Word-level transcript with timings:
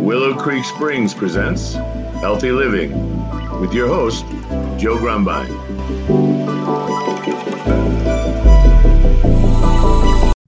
Willow 0.00 0.34
Creek 0.34 0.64
Springs 0.64 1.12
presents 1.12 1.74
Healthy 2.22 2.52
Living 2.52 2.90
with 3.60 3.74
your 3.74 3.86
host, 3.86 4.24
Joe 4.78 4.96
Grumbine. 4.96 5.46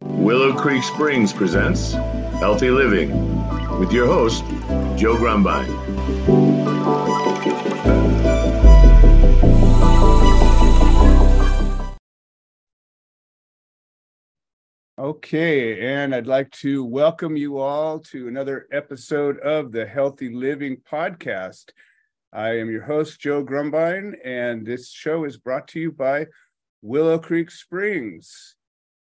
Willow 0.00 0.54
Creek 0.54 0.82
Springs 0.82 1.34
presents 1.34 1.92
Healthy 2.40 2.70
Living 2.70 3.10
with 3.78 3.92
your 3.92 4.06
host, 4.06 4.42
Joe 4.96 5.16
Grumbine. 5.16 5.91
Okay, 15.12 15.94
and 15.94 16.14
I'd 16.14 16.26
like 16.26 16.50
to 16.52 16.82
welcome 16.82 17.36
you 17.36 17.58
all 17.58 17.98
to 17.98 18.28
another 18.28 18.66
episode 18.72 19.38
of 19.40 19.70
the 19.70 19.84
Healthy 19.84 20.32
Living 20.32 20.78
Podcast. 20.90 21.68
I 22.32 22.56
am 22.56 22.70
your 22.70 22.80
host, 22.80 23.20
Joe 23.20 23.44
Grumbine, 23.44 24.14
and 24.24 24.64
this 24.64 24.88
show 24.90 25.24
is 25.24 25.36
brought 25.36 25.68
to 25.68 25.80
you 25.80 25.92
by 25.92 26.28
Willow 26.80 27.18
Creek 27.18 27.50
Springs. 27.50 28.56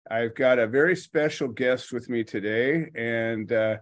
I've 0.10 0.36
got 0.36 0.60
a 0.60 0.68
very 0.68 0.96
special 0.96 1.48
guest 1.48 1.92
with 1.92 2.10
me 2.10 2.24
today, 2.24 2.92
and 2.94 3.52
uh, 3.52 3.78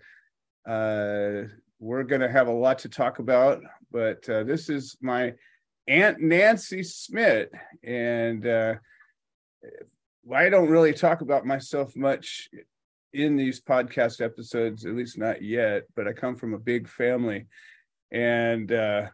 uh, 0.66 1.50
we're 1.80 2.04
going 2.04 2.22
to 2.22 2.32
have 2.32 2.48
a 2.48 2.54
lot 2.54 2.80
to 2.80 2.90
talk 2.90 3.20
about. 3.20 3.62
But 3.92 4.28
uh, 4.30 4.46
this 4.46 4.70
is 4.70 4.96
my 5.02 5.34
Aunt 5.86 6.22
Nancy 6.22 6.82
Smith, 6.82 7.50
and 7.84 8.48
uh, 8.48 8.76
I 10.34 10.50
don't 10.50 10.70
really 10.70 10.94
talk 10.94 11.22
about 11.22 11.46
myself 11.46 11.96
much 11.96 12.50
in 13.14 13.36
these 13.36 13.62
podcast 13.62 14.22
episodes, 14.22 14.86
at 14.86 14.96
least 14.96 15.18
not 15.18 15.42
yet, 15.42 15.84
but 15.96 16.08
I 16.08 16.14
come 16.14 16.36
from 16.36 16.54
a 16.54 16.60
big 16.60 16.88
family. 16.88 17.46
And 18.12 18.72
uh, 18.72 19.08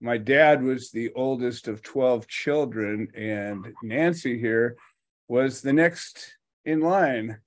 my 0.00 0.18
dad 0.18 0.62
was 0.62 0.90
the 0.90 1.12
oldest 1.14 1.68
of 1.68 1.82
12 1.82 2.26
children, 2.26 3.08
and 3.14 3.72
Nancy 3.82 4.38
here 4.38 4.76
was 5.28 5.62
the 5.62 5.72
next 5.72 6.36
in 6.64 6.80
line. 6.80 7.38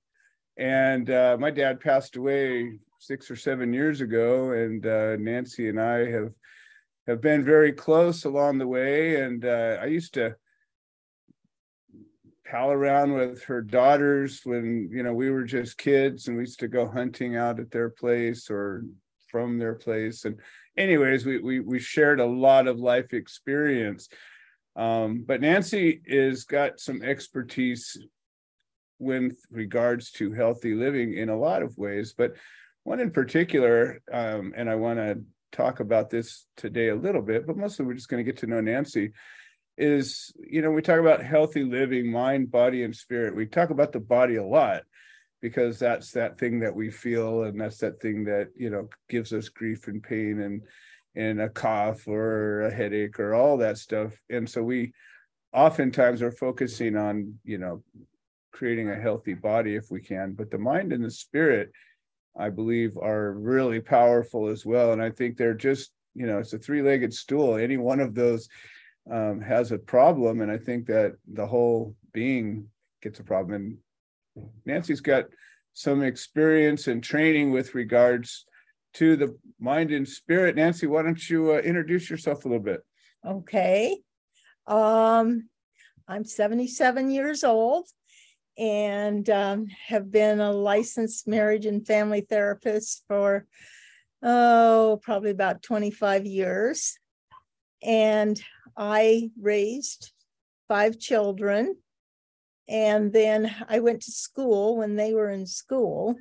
And 0.56 1.08
uh, 1.10 1.36
my 1.38 1.50
dad 1.50 1.80
passed 1.80 2.16
away 2.16 2.78
six 2.98 3.30
or 3.30 3.36
seven 3.36 3.72
years 3.72 4.00
ago, 4.00 4.52
and 4.52 4.84
uh, 4.86 5.16
Nancy 5.16 5.68
and 5.68 5.80
I 5.80 6.10
have 6.10 6.34
have 7.06 7.20
been 7.20 7.44
very 7.44 7.72
close 7.72 8.24
along 8.24 8.58
the 8.58 8.66
way. 8.66 9.22
And 9.22 9.44
uh, 9.44 9.78
I 9.80 9.86
used 9.86 10.14
to 10.14 10.36
pal 12.50 12.72
around 12.72 13.12
with 13.12 13.44
her 13.44 13.62
daughters 13.62 14.40
when 14.44 14.88
you 14.92 15.02
know 15.02 15.14
we 15.14 15.30
were 15.30 15.44
just 15.44 15.78
kids 15.78 16.26
and 16.26 16.36
we 16.36 16.42
used 16.42 16.58
to 16.58 16.68
go 16.68 16.88
hunting 16.88 17.36
out 17.36 17.60
at 17.60 17.70
their 17.70 17.90
place 17.90 18.50
or 18.50 18.84
from 19.28 19.58
their 19.58 19.74
place. 19.74 20.24
And 20.24 20.40
anyways 20.76 21.24
we 21.24 21.38
we, 21.38 21.60
we 21.60 21.78
shared 21.78 22.18
a 22.18 22.26
lot 22.26 22.66
of 22.66 22.80
life 22.80 23.12
experience. 23.12 24.08
Um, 24.74 25.24
but 25.26 25.40
nancy 25.40 26.00
is 26.04 26.44
got 26.44 26.80
some 26.80 27.02
expertise 27.02 27.96
with 28.98 29.36
regards 29.50 30.10
to 30.12 30.32
healthy 30.32 30.74
living 30.74 31.14
in 31.14 31.28
a 31.28 31.38
lot 31.38 31.62
of 31.62 31.78
ways. 31.78 32.14
But 32.16 32.34
one 32.84 33.00
in 33.00 33.10
particular 33.10 34.00
um, 34.12 34.52
and 34.56 34.70
i 34.70 34.74
want 34.74 34.98
to 34.98 35.20
talk 35.52 35.80
about 35.80 36.10
this 36.10 36.46
today 36.56 36.88
a 36.88 36.94
little 36.94 37.22
bit 37.22 37.46
but 37.46 37.56
mostly 37.56 37.84
we're 37.84 37.94
just 37.94 38.08
going 38.08 38.24
to 38.24 38.32
get 38.32 38.40
to 38.40 38.46
know 38.46 38.60
nancy 38.60 39.12
is 39.80 40.30
you 40.38 40.60
know 40.60 40.70
we 40.70 40.82
talk 40.82 41.00
about 41.00 41.24
healthy 41.24 41.64
living 41.64 42.12
mind 42.12 42.50
body 42.50 42.84
and 42.84 42.94
spirit. 42.94 43.34
We 43.34 43.46
talk 43.46 43.70
about 43.70 43.92
the 43.92 44.00
body 44.00 44.36
a 44.36 44.44
lot 44.44 44.82
because 45.40 45.78
that's 45.78 46.12
that 46.12 46.38
thing 46.38 46.60
that 46.60 46.74
we 46.74 46.90
feel 46.90 47.44
and 47.44 47.58
that's 47.58 47.78
that 47.78 47.98
thing 48.00 48.24
that 48.24 48.48
you 48.54 48.68
know 48.68 48.88
gives 49.08 49.32
us 49.32 49.48
grief 49.48 49.88
and 49.88 50.02
pain 50.02 50.40
and 50.40 50.62
and 51.16 51.40
a 51.40 51.48
cough 51.48 52.06
or 52.06 52.62
a 52.62 52.70
headache 52.70 53.18
or 53.18 53.34
all 53.34 53.56
that 53.56 53.78
stuff. 53.78 54.12
And 54.28 54.48
so 54.48 54.62
we 54.62 54.92
oftentimes 55.52 56.20
are 56.22 56.30
focusing 56.30 56.96
on 56.96 57.38
you 57.42 57.56
know 57.56 57.82
creating 58.52 58.90
a 58.90 59.00
healthy 59.00 59.34
body 59.34 59.76
if 59.76 59.90
we 59.90 60.02
can. 60.02 60.32
But 60.32 60.50
the 60.50 60.58
mind 60.58 60.92
and 60.92 61.02
the 61.02 61.10
spirit 61.10 61.72
i 62.38 62.48
believe 62.48 62.96
are 62.96 63.32
really 63.32 63.80
powerful 63.80 64.48
as 64.48 64.66
well. 64.66 64.92
And 64.92 65.02
i 65.02 65.10
think 65.10 65.38
they're 65.38 65.54
just 65.54 65.90
you 66.14 66.26
know 66.26 66.38
it's 66.38 66.52
a 66.52 66.58
three-legged 66.58 67.14
stool. 67.14 67.56
Any 67.56 67.78
one 67.78 68.00
of 68.00 68.14
those 68.14 68.46
um, 69.10 69.40
has 69.40 69.72
a 69.72 69.78
problem, 69.78 70.40
and 70.40 70.50
I 70.50 70.58
think 70.58 70.86
that 70.86 71.14
the 71.32 71.46
whole 71.46 71.94
being 72.12 72.68
gets 73.02 73.20
a 73.20 73.24
problem. 73.24 73.78
And 74.36 74.48
Nancy's 74.66 75.00
got 75.00 75.26
some 75.72 76.02
experience 76.02 76.86
and 76.88 77.02
training 77.02 77.52
with 77.52 77.74
regards 77.74 78.46
to 78.94 79.16
the 79.16 79.36
mind 79.58 79.92
and 79.92 80.08
spirit. 80.08 80.56
Nancy, 80.56 80.86
why 80.86 81.02
don't 81.02 81.30
you 81.30 81.52
uh, 81.52 81.58
introduce 81.58 82.10
yourself 82.10 82.44
a 82.44 82.48
little 82.48 82.62
bit? 82.62 82.84
Okay. 83.26 83.98
Um, 84.66 85.48
I'm 86.08 86.24
77 86.24 87.10
years 87.10 87.44
old 87.44 87.86
and 88.58 89.28
um, 89.30 89.66
have 89.86 90.10
been 90.10 90.40
a 90.40 90.52
licensed 90.52 91.26
marriage 91.26 91.66
and 91.66 91.86
family 91.86 92.20
therapist 92.20 93.04
for, 93.06 93.46
oh, 94.22 95.00
probably 95.02 95.30
about 95.30 95.62
25 95.62 96.26
years. 96.26 96.98
And 97.82 98.40
I 98.76 99.30
raised 99.40 100.12
five 100.68 100.98
children. 100.98 101.76
And 102.68 103.12
then 103.12 103.54
I 103.68 103.80
went 103.80 104.02
to 104.02 104.12
school 104.12 104.76
when 104.76 104.96
they 104.96 105.12
were 105.12 105.30
in 105.30 105.46
school. 105.46 106.14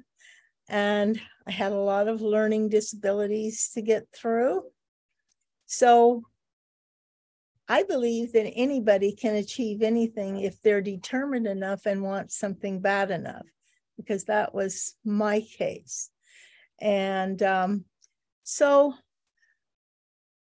And 0.67 1.19
I 1.47 1.51
had 1.51 1.71
a 1.71 1.79
lot 1.79 2.07
of 2.07 2.21
learning 2.21 2.69
disabilities 2.69 3.71
to 3.73 3.81
get 3.81 4.07
through. 4.13 4.63
So 5.65 6.23
I 7.67 7.83
believe 7.83 8.33
that 8.33 8.51
anybody 8.55 9.15
can 9.15 9.35
achieve 9.35 9.83
anything 9.83 10.39
if 10.39 10.59
they're 10.61 10.81
determined 10.81 11.45
enough 11.45 11.85
and 11.85 12.01
want 12.01 12.31
something 12.31 12.81
bad 12.81 13.11
enough, 13.11 13.45
because 13.95 14.23
that 14.25 14.55
was 14.55 14.95
my 15.05 15.41
case. 15.41 16.09
And 16.81 17.41
um, 17.43 17.85
so 18.43 18.95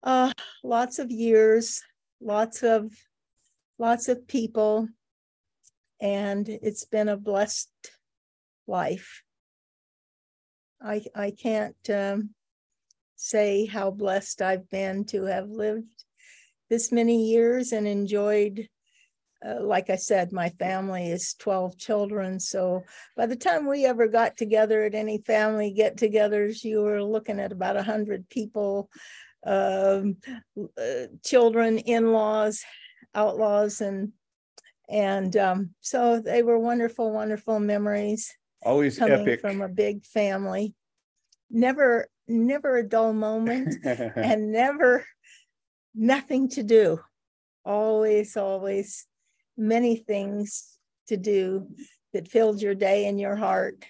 uh, 0.01 0.33
lots 0.63 0.97
of 0.97 1.11
years, 1.11 1.83
lots 2.21 2.63
of 2.63 2.93
lots 3.77 4.07
of 4.07 4.27
people, 4.27 4.87
and 5.99 6.47
it's 6.47 6.85
been 6.85 7.09
a 7.09 7.17
blessed 7.17 7.69
life. 8.67 9.23
I 10.81 11.03
I 11.15 11.31
can't 11.31 11.89
um, 11.89 12.31
say 13.15 13.65
how 13.65 13.91
blessed 13.91 14.41
I've 14.41 14.69
been 14.69 15.05
to 15.05 15.23
have 15.25 15.49
lived 15.49 15.87
this 16.69 16.91
many 16.91 17.25
years 17.25 17.71
and 17.71 17.87
enjoyed. 17.87 18.67
Uh, 19.43 19.59
like 19.59 19.89
I 19.89 19.95
said, 19.95 20.31
my 20.31 20.49
family 20.49 21.09
is 21.09 21.33
12 21.39 21.75
children. 21.75 22.39
So 22.39 22.83
by 23.17 23.25
the 23.25 23.35
time 23.35 23.67
we 23.67 23.87
ever 23.87 24.07
got 24.07 24.37
together 24.37 24.83
at 24.83 24.93
any 24.93 25.17
family 25.17 25.71
get 25.71 25.97
togethers, 25.97 26.63
you 26.63 26.81
were 26.81 27.03
looking 27.03 27.39
at 27.39 27.51
about 27.51 27.75
100 27.75 28.29
people 28.29 28.87
um, 29.45 30.17
uh, 30.77 31.07
children, 31.23 31.79
in-laws, 31.79 32.63
outlaws, 33.15 33.81
and 33.81 34.13
and 34.89 35.35
um, 35.37 35.69
so 35.79 36.19
they 36.19 36.43
were 36.43 36.59
wonderful, 36.59 37.11
wonderful 37.11 37.59
memories. 37.59 38.35
Always 38.63 38.99
coming 38.99 39.21
epic 39.21 39.41
from 39.41 39.61
a 39.61 39.69
big 39.69 40.05
family. 40.05 40.75
Never, 41.49 42.07
never 42.27 42.77
a 42.77 42.87
dull 42.87 43.13
moment, 43.13 43.75
and 43.85 44.51
never 44.51 45.05
nothing 45.95 46.49
to 46.49 46.63
do. 46.63 46.99
Always, 47.65 48.35
always 48.35 49.07
many 49.57 49.95
things 49.95 50.77
to 51.07 51.17
do 51.17 51.67
that 52.13 52.27
filled 52.27 52.61
your 52.61 52.75
day 52.75 53.07
and 53.07 53.19
your 53.19 53.35
heart. 53.35 53.85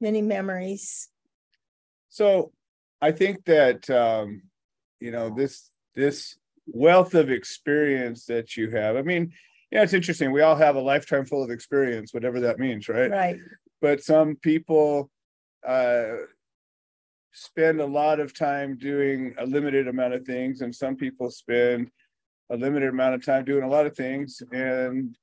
Many 0.00 0.22
memories. 0.22 1.08
So, 2.08 2.52
I 3.00 3.12
think 3.12 3.44
that 3.44 3.90
um, 3.90 4.42
you 5.04 5.10
know 5.10 5.28
this 5.28 5.70
this 5.94 6.36
wealth 6.66 7.14
of 7.14 7.30
experience 7.30 8.24
that 8.24 8.56
you 8.56 8.70
have. 8.70 8.96
I 8.96 9.02
mean 9.02 9.32
yeah 9.70 9.82
it's 9.82 9.92
interesting. 9.92 10.32
We 10.32 10.40
all 10.40 10.56
have 10.56 10.76
a 10.76 10.80
lifetime 10.80 11.26
full 11.26 11.42
of 11.42 11.50
experience 11.50 12.14
whatever 12.14 12.40
that 12.40 12.58
means 12.58 12.88
right? 12.88 13.10
Right. 13.10 13.38
But 13.82 14.02
some 14.02 14.36
people 14.36 15.10
uh 15.66 16.24
spend 17.32 17.80
a 17.80 17.86
lot 18.00 18.18
of 18.20 18.32
time 18.32 18.78
doing 18.78 19.34
a 19.38 19.44
limited 19.44 19.88
amount 19.88 20.14
of 20.14 20.24
things 20.24 20.62
and 20.62 20.74
some 20.74 20.96
people 20.96 21.30
spend 21.30 21.90
a 22.50 22.56
limited 22.56 22.88
amount 22.88 23.14
of 23.14 23.24
time 23.24 23.44
doing 23.44 23.64
a 23.64 23.68
lot 23.68 23.86
of 23.86 23.94
things 23.96 24.42
and 24.52 25.16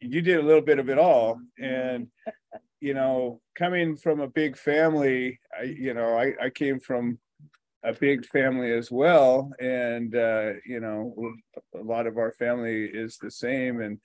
you 0.00 0.22
did 0.22 0.38
a 0.38 0.42
little 0.48 0.62
bit 0.62 0.78
of 0.78 0.88
it 0.88 0.98
all. 0.98 1.40
And 1.58 2.08
you 2.80 2.94
know 2.94 3.40
coming 3.56 3.96
from 3.96 4.20
a 4.20 4.28
big 4.28 4.56
family 4.56 5.40
i 5.58 5.64
you 5.64 5.94
know 5.94 6.16
i, 6.16 6.32
I 6.40 6.50
came 6.50 6.78
from 6.78 7.18
a 7.88 7.92
big 7.94 8.26
family 8.26 8.70
as 8.72 8.90
well. 8.90 9.50
And 9.58 10.14
uh, 10.14 10.52
you 10.66 10.80
know 10.80 11.14
a 11.74 11.82
lot 11.82 12.06
of 12.06 12.18
our 12.18 12.32
family 12.32 12.84
is 12.84 13.16
the 13.16 13.30
same. 13.30 13.80
And 13.80 13.98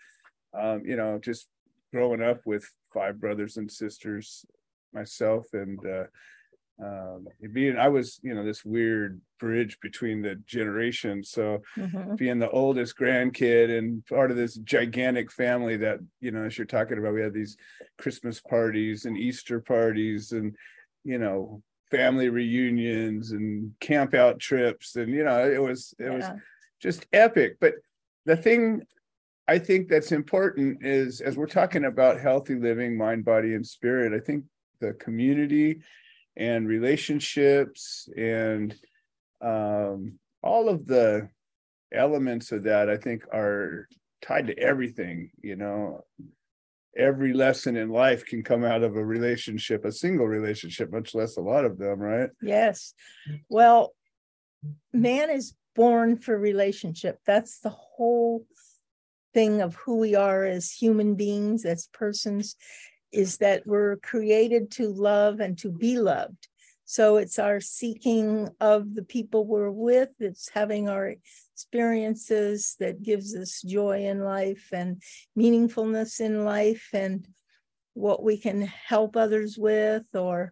um, 0.59 0.83
you 0.85 0.95
know 0.95 1.19
just 1.19 1.47
growing 1.91 2.23
up 2.23 2.41
with 2.45 2.65
five 2.93 3.19
brothers 3.19 3.57
and 3.57 3.69
sisters 3.69 4.45
myself 4.93 5.45
and 5.53 5.79
uh, 5.85 6.05
um 6.83 7.27
being 7.51 7.77
i 7.77 7.87
was 7.87 8.19
you 8.23 8.33
know 8.33 8.43
this 8.43 8.65
weird 8.65 9.21
bridge 9.39 9.77
between 9.81 10.21
the 10.21 10.35
generations. 10.45 11.29
So 11.29 11.61
Mhm. 11.77 12.17
being 12.17 12.39
the 12.39 12.49
oldest 12.49 12.97
grandkid 12.97 13.77
and 13.77 14.05
part 14.05 14.31
of 14.31 14.37
this 14.37 14.55
gigantic 14.55 15.31
family 15.31 15.77
that 15.77 15.99
you 16.21 16.31
know 16.31 16.43
as 16.43 16.57
you're 16.57 16.65
talking 16.65 16.97
about 16.97 17.13
we 17.13 17.21
had 17.21 17.33
these 17.33 17.57
christmas 17.97 18.39
parties 18.39 19.05
and 19.05 19.17
easter 19.17 19.59
parties 19.59 20.31
and 20.31 20.55
you 21.03 21.17
know 21.17 21.61
family 21.93 22.29
reunions 22.29 23.31
and 23.31 23.71
camp 23.79 24.13
out 24.15 24.39
trips 24.39 24.95
and 24.95 25.13
you 25.13 25.23
know 25.23 25.47
it 25.47 25.61
was 25.61 25.93
it 25.99 26.11
was 26.11 26.25
just 26.81 27.05
epic. 27.13 27.57
But 27.61 27.75
the 28.25 28.35
thing 28.35 28.83
i 29.47 29.59
think 29.59 29.87
that's 29.87 30.11
important 30.11 30.85
is 30.85 31.21
as 31.21 31.37
we're 31.37 31.45
talking 31.45 31.85
about 31.85 32.19
healthy 32.19 32.55
living 32.55 32.97
mind 32.97 33.25
body 33.25 33.53
and 33.53 33.65
spirit 33.65 34.13
i 34.13 34.19
think 34.19 34.43
the 34.79 34.93
community 34.93 35.81
and 36.37 36.67
relationships 36.67 38.07
and 38.17 38.75
um 39.41 40.17
all 40.41 40.69
of 40.69 40.85
the 40.85 41.29
elements 41.93 42.51
of 42.51 42.63
that 42.63 42.89
i 42.89 42.97
think 42.97 43.23
are 43.33 43.87
tied 44.21 44.47
to 44.47 44.57
everything 44.57 45.29
you 45.41 45.55
know 45.55 46.01
every 46.97 47.33
lesson 47.33 47.75
in 47.75 47.89
life 47.89 48.25
can 48.25 48.43
come 48.43 48.63
out 48.63 48.83
of 48.83 48.95
a 48.95 49.05
relationship 49.05 49.85
a 49.85 49.91
single 49.91 50.27
relationship 50.27 50.91
much 50.91 51.15
less 51.15 51.37
a 51.37 51.41
lot 51.41 51.65
of 51.65 51.77
them 51.77 51.99
right 51.99 52.29
Yes. 52.41 52.93
Well, 53.49 53.93
man 54.91 55.29
is 55.29 55.53
born 55.75 56.17
for 56.17 56.37
relationship. 56.37 57.19
That's 57.25 57.59
the 57.59 57.69
whole 57.69 58.45
thing 59.33 59.61
of 59.61 59.75
who 59.75 59.97
we 59.97 60.15
are 60.15 60.45
as 60.45 60.71
human 60.71 61.15
beings, 61.15 61.65
as 61.65 61.87
persons, 61.93 62.55
is 63.11 63.37
that 63.37 63.65
we're 63.65 63.97
created 63.97 64.71
to 64.71 64.89
love 64.89 65.39
and 65.39 65.57
to 65.59 65.71
be 65.71 65.97
loved. 65.97 66.47
So 66.85 67.17
it's 67.17 67.39
our 67.39 67.59
seeking 67.59 68.49
of 68.59 68.93
the 68.93 69.03
people 69.03 69.45
we're 69.45 69.71
with, 69.71 70.09
it's 70.19 70.49
having 70.49 70.89
our 70.89 71.15
experiences 71.53 72.75
that 72.79 73.03
gives 73.03 73.35
us 73.35 73.61
joy 73.61 74.05
in 74.05 74.23
life 74.23 74.69
and 74.73 75.01
meaningfulness 75.37 76.19
in 76.19 76.43
life 76.43 76.89
and 76.93 77.27
what 77.93 78.23
we 78.23 78.37
can 78.37 78.61
help 78.61 79.15
others 79.15 79.57
with 79.57 80.03
or 80.15 80.51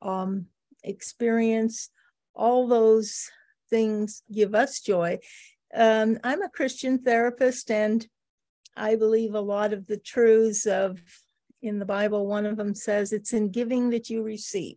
um, 0.00 0.46
experience. 0.82 1.90
All 2.34 2.66
those 2.66 3.28
things 3.68 4.22
give 4.32 4.54
us 4.54 4.80
joy. 4.80 5.18
Um, 5.74 6.18
I'm 6.24 6.42
a 6.42 6.48
Christian 6.48 6.98
therapist, 6.98 7.70
and 7.70 8.06
I 8.76 8.96
believe 8.96 9.34
a 9.34 9.40
lot 9.40 9.72
of 9.72 9.86
the 9.86 9.98
truths 9.98 10.66
of 10.66 11.00
in 11.62 11.78
the 11.78 11.84
Bible. 11.84 12.26
One 12.26 12.46
of 12.46 12.56
them 12.56 12.74
says 12.74 13.12
it's 13.12 13.34
in 13.34 13.50
giving 13.50 13.90
that 13.90 14.08
you 14.08 14.22
receive. 14.22 14.76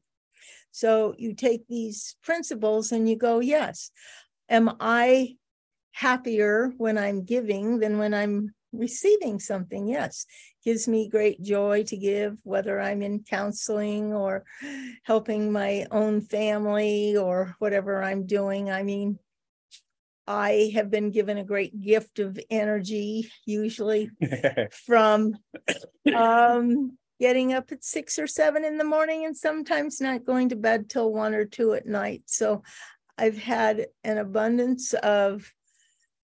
So 0.72 1.16
you 1.18 1.34
take 1.36 1.68
these 1.68 2.18
principles 2.22 2.92
and 2.92 3.08
you 3.08 3.16
go, 3.16 3.40
yes, 3.40 3.92
am 4.50 4.76
I 4.80 5.38
happier 5.94 6.74
when 6.78 6.98
I'm 6.98 7.24
giving 7.24 7.80
than 7.80 7.98
when 7.98 8.14
I'm 8.14 8.54
receiving 8.74 9.40
something? 9.40 9.88
Yes, 9.88 10.26
gives 10.66 10.88
me 10.88 11.10
great 11.10 11.42
joy 11.42 11.84
to 11.84 11.98
give, 11.98 12.38
whether 12.44 12.80
I'm 12.80 13.02
in 13.02 13.24
counseling 13.24 14.14
or 14.14 14.44
helping 15.04 15.52
my 15.52 15.86
own 15.92 16.22
family 16.22 17.16
or 17.16 17.56
whatever 17.60 18.04
I'm 18.04 18.26
doing. 18.26 18.70
I 18.70 18.84
mean, 18.84 19.20
I 20.26 20.72
have 20.74 20.90
been 20.90 21.12
given 21.12 21.38
a 21.38 21.44
great 21.44 21.80
gift 21.82 22.20
of 22.20 22.40
energy, 22.50 23.32
usually 23.46 24.10
from 24.86 25.36
um, 26.16 26.98
getting 27.20 27.54
up 27.54 27.72
at 27.72 27.84
six 27.84 28.18
or 28.18 28.28
seven 28.28 28.64
in 28.64 28.78
the 28.78 28.84
morning 28.84 29.26
and 29.26 29.36
sometimes 29.36 30.00
not 30.00 30.26
going 30.26 30.50
to 30.50 30.56
bed 30.56 30.90
till 30.90 31.12
one 31.12 31.34
or 31.34 31.46
two 31.46 31.74
at 31.74 31.86
night. 31.86 32.24
So 32.26 32.64
I've 33.18 33.38
had 33.38 33.88
an 34.04 34.18
abundance 34.18 34.94
of 34.94 35.52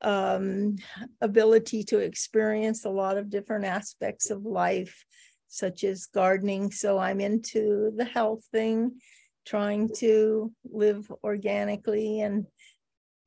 um, 0.01 0.77
ability 1.21 1.83
to 1.85 1.99
experience 1.99 2.85
a 2.85 2.89
lot 2.89 3.17
of 3.17 3.29
different 3.29 3.65
aspects 3.65 4.29
of 4.29 4.45
life, 4.45 5.05
such 5.47 5.83
as 5.83 6.07
gardening. 6.07 6.71
So 6.71 6.97
I'm 6.97 7.19
into 7.19 7.91
the 7.95 8.05
health 8.05 8.43
thing, 8.51 8.99
trying 9.45 9.89
to 9.97 10.51
live 10.65 11.11
organically 11.23 12.21
and 12.21 12.45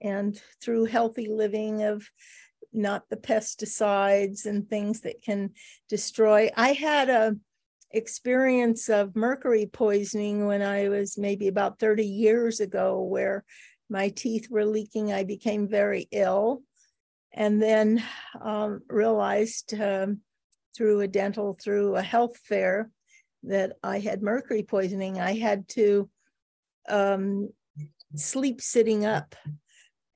and 0.02 0.40
through 0.62 0.87
healthy 0.87 1.28
living 1.28 1.82
of 1.82 2.08
not 2.72 3.02
the 3.11 3.17
pesticides 3.17 4.46
and 4.46 4.69
things 4.69 5.00
that 5.02 5.20
can 5.22 5.50
destroy. 5.90 6.49
I 6.56 6.72
had 6.72 7.11
a 7.11 7.37
experience 7.93 8.88
of 8.88 9.17
mercury 9.17 9.67
poisoning 9.67 10.46
when 10.46 10.62
I 10.62 10.88
was 10.88 11.19
maybe 11.19 11.49
about 11.49 11.78
30 11.78 12.05
years 12.05 12.61
ago 12.61 13.00
where 13.02 13.44
my 13.90 14.08
teeth 14.08 14.48
were 14.50 14.64
leaking. 14.64 15.12
I 15.12 15.25
became 15.25 15.69
very 15.69 16.08
ill 16.12 16.62
and 17.32 17.60
then 17.60 18.02
um, 18.40 18.82
realized 18.88 19.75
um, 19.78 20.20
through 20.76 21.00
a 21.00 21.08
dental, 21.08 21.58
through 21.60 21.96
a 21.96 22.02
health 22.02 22.37
fair, 22.38 22.90
that 23.42 23.72
I 23.82 23.98
had 23.98 24.22
mercury 24.22 24.62
poisoning. 24.62 25.20
I 25.20 25.38
had 25.38 25.66
to 25.70 26.08
um, 26.88 27.50
sleep 28.14 28.60
sitting 28.60 29.04
up 29.04 29.34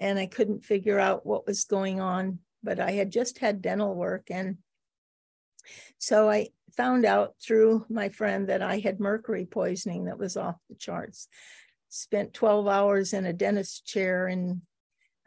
and 0.00 0.19
I 0.19 0.27
couldn't 0.27 0.65
figure 0.65 0.99
out 0.99 1.27
what 1.27 1.47
was 1.47 1.65
going 1.65 2.00
on. 2.00 2.38
But 2.62 2.81
I 2.81 2.93
had 2.93 3.11
just 3.11 3.38
had 3.38 3.61
dental 3.61 3.94
work. 3.94 4.31
And 4.31 4.59
so 5.99 6.31
I 6.31 6.49
found 6.77 7.05
out 7.05 7.35
through 7.43 7.85
my 7.88 8.09
friend 8.09 8.49
that 8.49 8.62
I 8.62 8.79
had 8.79 9.00
mercury 9.00 9.47
poisoning 9.47 10.05
that 10.05 10.19
was 10.19 10.37
off 10.37 10.56
the 10.69 10.77
charts. 10.77 11.29
Spent 11.94 12.35
12 12.35 12.67
hours 12.67 13.12
in 13.12 13.25
a 13.25 13.32
dentist 13.32 13.87
chair 13.87 14.26
in 14.26 14.62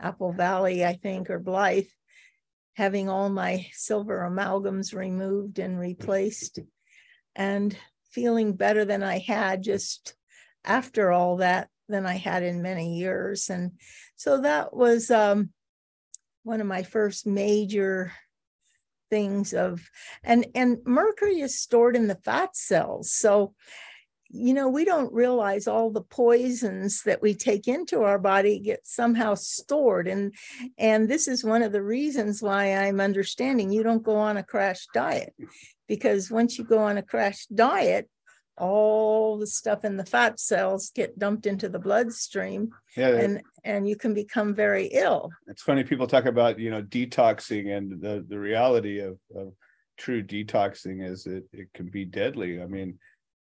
Apple 0.01 0.33
Valley, 0.33 0.83
I 0.83 0.95
think, 0.95 1.29
or 1.29 1.39
Blythe, 1.39 1.87
having 2.73 3.07
all 3.07 3.29
my 3.29 3.67
silver 3.71 4.29
amalgams 4.29 4.93
removed 4.93 5.59
and 5.59 5.79
replaced, 5.79 6.59
and 7.37 7.73
feeling 8.11 8.51
better 8.51 8.83
than 8.83 9.01
I 9.01 9.19
had 9.19 9.63
just 9.63 10.15
after 10.65 11.09
all 11.09 11.37
that 11.37 11.69
than 11.87 12.05
I 12.05 12.15
had 12.15 12.43
in 12.43 12.61
many 12.61 12.97
years. 12.97 13.49
And 13.49 13.79
so 14.17 14.41
that 14.41 14.75
was 14.75 15.09
um, 15.09 15.51
one 16.43 16.59
of 16.59 16.67
my 16.67 16.83
first 16.83 17.25
major 17.25 18.11
things 19.09 19.53
of 19.53 19.89
and 20.21 20.47
and 20.53 20.79
mercury 20.85 21.39
is 21.39 21.57
stored 21.57 21.95
in 21.95 22.07
the 22.07 22.19
fat 22.25 22.57
cells 22.57 23.09
so 23.09 23.53
you 24.29 24.53
know 24.53 24.68
we 24.68 24.85
don't 24.85 25.13
realize 25.13 25.68
all 25.68 25.89
the 25.89 26.01
poisons 26.01 27.03
that 27.03 27.21
we 27.21 27.33
take 27.33 27.68
into 27.68 28.03
our 28.03 28.19
body 28.19 28.59
get 28.59 28.86
somehow 28.86 29.34
stored 29.34 30.07
and 30.07 30.34
and 30.77 31.10
this 31.10 31.27
is 31.27 31.43
one 31.43 31.62
of 31.62 31.72
the 31.72 31.81
reasons 31.81 32.41
why 32.41 32.75
i'm 32.75 33.00
understanding 33.00 33.72
you 33.72 33.84
don't 33.84 34.03
go 34.03 34.15
on 34.15 34.38
a 34.38 34.43
crash 34.43 34.88
diet 34.93 35.34
because 35.88 36.29
once 36.29 36.57
you 36.57 36.63
go 36.63 36.79
on 36.79 36.98
a 36.98 37.03
crash 37.03 37.46
diet 37.48 38.10
all 38.57 39.38
the 39.38 39.46
stuff 39.46 39.86
in 39.86 39.98
the 39.98 40.05
fat 40.05 40.39
cells 40.39 40.91
get 40.96 41.19
dumped 41.19 41.46
into 41.46 41.69
the 41.69 41.79
bloodstream 41.79 42.69
yeah 42.96 43.10
and 43.10 43.41
and 43.67 43.88
you 43.88 43.98
can 43.98 44.13
become 44.13 44.55
very 44.55 44.86
ill. 44.86 45.29
It's 45.48 45.62
funny 45.62 45.84
people 45.84 46.07
talk 46.07 46.25
about 46.25 46.57
you 46.57 46.72
know 46.72 46.81
detoxing 46.81 47.75
and 47.75 48.01
the 48.01 48.25
the 48.27 48.39
reality 48.39 49.00
of, 49.00 49.19
of 49.36 49.53
true 49.98 50.24
detoxing 50.24 51.05
is 51.07 51.27
it 51.27 51.43
it 51.51 51.67
can 51.74 51.89
be 51.89 52.05
deadly. 52.05 52.62
I 52.62 52.65
mean 52.65 52.98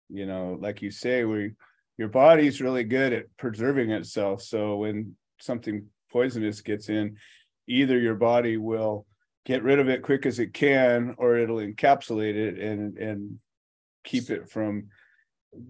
you 0.09 0.25
know 0.25 0.57
like 0.59 0.81
you 0.81 0.91
say 0.91 1.23
we 1.25 1.51
your 1.97 2.07
body's 2.07 2.61
really 2.61 2.83
good 2.83 3.13
at 3.13 3.25
preserving 3.37 3.91
itself 3.91 4.41
so 4.41 4.77
when 4.77 5.15
something 5.39 5.85
poisonous 6.11 6.61
gets 6.61 6.89
in 6.89 7.17
either 7.67 7.97
your 7.97 8.15
body 8.15 8.57
will 8.57 9.05
get 9.45 9.63
rid 9.63 9.79
of 9.79 9.89
it 9.89 10.01
quick 10.01 10.25
as 10.25 10.39
it 10.39 10.53
can 10.53 11.15
or 11.17 11.37
it'll 11.37 11.57
encapsulate 11.57 12.35
it 12.35 12.59
and 12.59 12.97
and 12.97 13.39
keep 14.03 14.29
it 14.29 14.49
from 14.49 14.87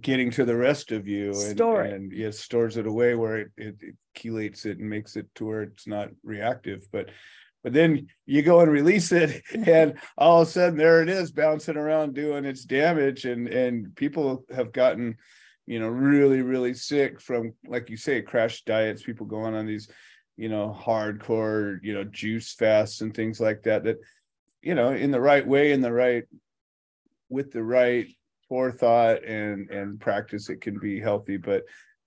getting 0.01 0.31
to 0.31 0.45
the 0.45 0.55
rest 0.55 0.91
of 0.91 1.07
you 1.07 1.27
and, 1.27 1.35
Store 1.35 1.83
it. 1.83 1.93
and 1.93 2.11
it 2.11 2.33
stores 2.33 2.75
it 2.75 2.87
away 2.87 3.13
where 3.15 3.37
it, 3.37 3.51
it, 3.55 3.75
it 3.81 3.95
chelates 4.17 4.65
it 4.65 4.79
and 4.79 4.89
makes 4.89 5.15
it 5.15 5.27
to 5.35 5.45
where 5.45 5.61
it's 5.61 5.87
not 5.87 6.09
reactive 6.23 6.87
but 6.91 7.09
but 7.65 7.73
then 7.73 8.05
you 8.27 8.43
go 8.43 8.59
and 8.59 8.71
release 8.71 9.11
it 9.11 9.41
and 9.67 9.95
all 10.19 10.43
of 10.43 10.47
a 10.47 10.51
sudden 10.51 10.77
there 10.77 11.01
it 11.01 11.09
is 11.09 11.31
bouncing 11.31 11.75
around 11.75 12.13
doing 12.13 12.45
its 12.45 12.63
damage 12.63 13.25
and 13.25 13.47
and 13.47 13.93
people 13.95 14.45
have 14.55 14.71
gotten 14.71 15.17
you 15.65 15.79
know 15.79 15.87
really 15.87 16.43
really 16.43 16.75
sick 16.75 17.19
from 17.19 17.53
like 17.67 17.89
you 17.89 17.97
say 17.97 18.21
crash 18.21 18.63
diets 18.65 19.01
people 19.01 19.25
going 19.25 19.55
on 19.55 19.65
these 19.65 19.89
you 20.37 20.47
know 20.47 20.77
hardcore 20.79 21.79
you 21.81 21.95
know 21.95 22.03
juice 22.03 22.53
fasts 22.53 23.01
and 23.01 23.15
things 23.15 23.39
like 23.39 23.63
that 23.63 23.83
that 23.83 23.97
you 24.61 24.75
know 24.75 24.91
in 24.91 25.09
the 25.09 25.19
right 25.19 25.47
way 25.47 25.71
in 25.71 25.81
the 25.81 25.91
right 25.91 26.25
with 27.29 27.51
the 27.51 27.63
right 27.63 28.05
forethought 28.47 29.23
and 29.23 29.71
and 29.71 29.99
practice 29.99 30.49
it 30.51 30.61
can 30.61 30.77
be 30.77 30.99
healthy. 30.99 31.37
But 31.37 31.63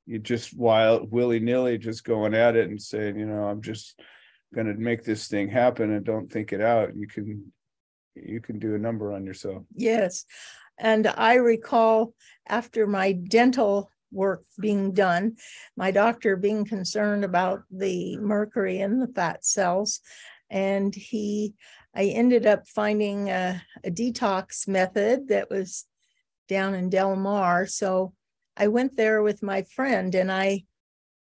you 0.07 0.21
just 0.21 0.57
wild 0.57 1.11
willy-nilly 1.11 1.79
just 1.79 2.05
going 2.05 2.33
at 2.33 2.55
it 2.55 2.71
and 2.71 2.81
saying 2.81 3.19
you 3.19 3.27
know 3.27 3.45
i'm 3.45 3.61
just 3.61 4.01
going 4.55 4.67
to 4.67 4.75
make 4.75 5.05
this 5.05 5.29
thing 5.29 5.49
happen 5.49 5.93
and 5.93 6.05
don't 6.05 6.31
think 6.33 6.53
it 6.53 6.61
out 6.61 6.97
you 6.97 7.07
can 7.07 7.53
you 8.15 8.41
can 8.41 8.59
do 8.59 8.75
a 8.75 8.79
number 8.79 9.13
on 9.13 9.25
yourself 9.25 9.63
Yes. 9.75 10.25
And 10.79 11.07
I 11.09 11.35
recall 11.35 12.15
after 12.49 12.87
my 12.87 13.13
dental 13.13 13.91
work 14.13 14.43
being 14.61 14.93
done. 14.93 15.37
My 15.77 15.91
doctor 15.91 16.37
being 16.37 16.65
concerned 16.65 17.25
about 17.25 17.63
the 17.71 18.17
mercury 18.19 18.79
in 18.79 18.99
the 18.99 19.09
fat 19.09 19.45
cells. 19.45 20.01
And 20.51 20.95
he, 20.95 21.55
I 21.95 22.05
ended 22.05 22.47
up 22.47 22.67
finding 22.69 23.29
a, 23.29 23.63
a 23.85 23.91
detox 23.91 24.67
method 24.67 25.29
that 25.29 25.51
was 25.51 25.85
down 26.49 26.75
in 26.75 26.89
Del 26.89 27.17
Mar. 27.17 27.67
So 27.67 28.15
I 28.57 28.69
went 28.69 28.97
there 28.97 29.23
with 29.23 29.43
my 29.43 29.63
friend 29.63 30.15
and 30.15 30.33
I 30.33 30.65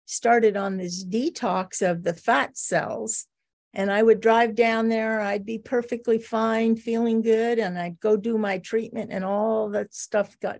started 0.05 0.57
on 0.57 0.77
this 0.77 1.03
detox 1.03 1.81
of 1.87 2.03
the 2.03 2.13
fat 2.13 2.57
cells. 2.57 3.27
And 3.73 3.91
I 3.91 4.03
would 4.03 4.21
drive 4.21 4.53
down 4.53 4.89
there, 4.89 5.19
I'd 5.19 5.45
be 5.45 5.57
perfectly 5.57 6.19
fine, 6.19 6.75
feeling 6.75 7.21
good, 7.21 7.57
and 7.57 7.77
I'd 7.77 7.99
go 7.99 8.15
do 8.15 8.37
my 8.37 8.59
treatment, 8.59 9.11
and 9.11 9.25
all 9.25 9.69
that 9.69 9.95
stuff 9.95 10.39
got 10.39 10.59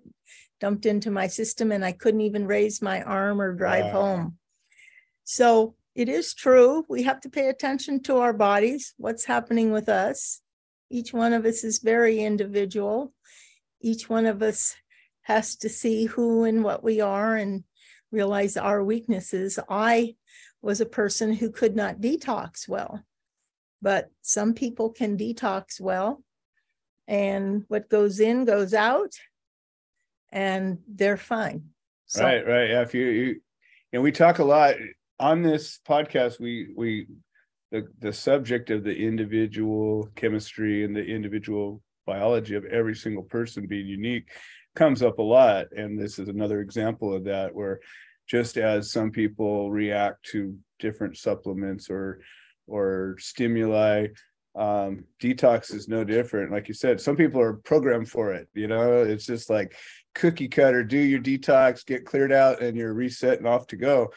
dumped 0.60 0.88
into 0.88 1.12
my 1.12 1.28
system, 1.28 1.72
and 1.72 1.86
I 1.86 1.92
couldn't 1.92 2.22
even 2.22 2.48
raise 2.48 2.82
my 2.82 3.04
arm 3.04 3.40
or 3.40 3.54
drive 3.54 3.86
wow. 3.86 3.92
home. 3.92 4.38
So 5.26 5.76
it 5.94 6.10
is 6.10 6.34
true. 6.34 6.86
We 6.90 7.04
have 7.04 7.22
to 7.22 7.30
pay 7.30 7.50
attention 7.50 8.02
to 8.04 8.18
our 8.18 8.34
bodies, 8.34 8.96
what's 8.98 9.26
happening 9.26 9.72
with 9.72 9.90
us. 9.90 10.42
Each 10.90 11.14
one 11.14 11.34
of 11.34 11.46
us 11.46 11.64
is 11.64 11.80
very 11.80 12.20
individual. 12.20 13.14
Each 13.80 14.10
one 14.10 14.26
of 14.26 14.42
us 14.42 14.76
has 15.24 15.56
to 15.58 15.70
see 15.70 16.06
who 16.06 16.46
and 16.46 16.64
what 16.64 16.84
we 16.84 17.00
are 17.00 17.36
and 17.36 17.64
realize 18.14 18.56
our 18.56 18.84
weaknesses. 18.84 19.60
I 19.68 20.16
was 20.62 20.80
a 20.80 20.86
person 20.86 21.34
who 21.34 21.50
could 21.50 21.76
not 21.76 22.00
detox 22.00 22.70
well, 22.70 23.04
but 23.82 24.10
some 24.22 24.54
people 24.54 24.92
can 24.92 25.18
detox 25.18 25.82
well, 25.82 26.24
and 27.08 27.66
what 27.68 27.90
goes 27.90 28.22
in 28.22 28.46
goes 28.46 28.74
out, 28.74 29.12
and 30.32 30.78
they're 30.88 31.18
fine. 31.18 31.66
So, 32.06 32.24
right, 32.24 32.48
right. 32.48 32.70
Yeah, 32.70 32.82
if 32.82 32.94
you, 32.94 33.06
you 33.06 33.42
and 33.92 34.04
we 34.04 34.12
talk 34.12 34.40
a 34.40 34.44
lot 34.44 34.76
on 35.20 35.42
this 35.42 35.80
podcast, 35.86 36.40
we 36.40 36.72
we 36.78 37.08
the 37.72 37.88
the 38.00 38.14
subject 38.14 38.70
of 38.70 38.84
the 38.84 38.96
individual 38.96 40.10
chemistry 40.16 40.86
and 40.86 40.96
the 40.96 41.04
individual 41.04 41.82
biology 42.06 42.56
of 42.56 42.66
every 42.66 42.96
single 42.96 43.24
person 43.24 43.66
being 43.66 43.88
unique 43.88 44.30
comes 44.76 45.02
up 45.02 45.20
a 45.20 45.24
lot 45.24 45.68
and 45.76 46.00
this 46.00 46.18
is 46.20 46.28
another 46.30 46.62
example 46.62 47.14
of 47.14 47.24
that 47.26 47.54
where 47.54 47.80
just 48.28 48.58
as 48.58 48.92
some 48.92 49.12
people 49.12 49.72
react 49.72 50.24
to 50.26 50.58
different 50.80 51.18
supplements 51.18 51.90
or 51.90 52.20
or 52.68 53.16
stimuli 53.20 54.08
um 54.56 55.04
detox 55.22 55.74
is 55.74 55.88
no 55.88 56.04
different. 56.04 56.52
Like 56.52 56.68
you 56.68 56.74
said 56.74 57.02
some 57.02 57.16
people 57.16 57.42
are 57.42 57.54
programmed 57.54 58.10
for 58.10 58.34
it 58.34 58.48
you 58.54 58.68
know? 58.68 59.04
It's 59.04 59.26
just 59.26 59.50
like 59.50 59.76
cookie 60.16 60.48
cutter 60.48 60.84
do 60.84 60.98
your 60.98 61.20
detox 61.20 61.86
get 61.86 62.06
cleared 62.06 62.32
out 62.32 62.62
and 62.62 62.78
you're 62.78 62.94
reset 62.94 63.40
and 63.40 63.48
off 63.48 63.68
to 63.68 63.76
go. 63.76 64.12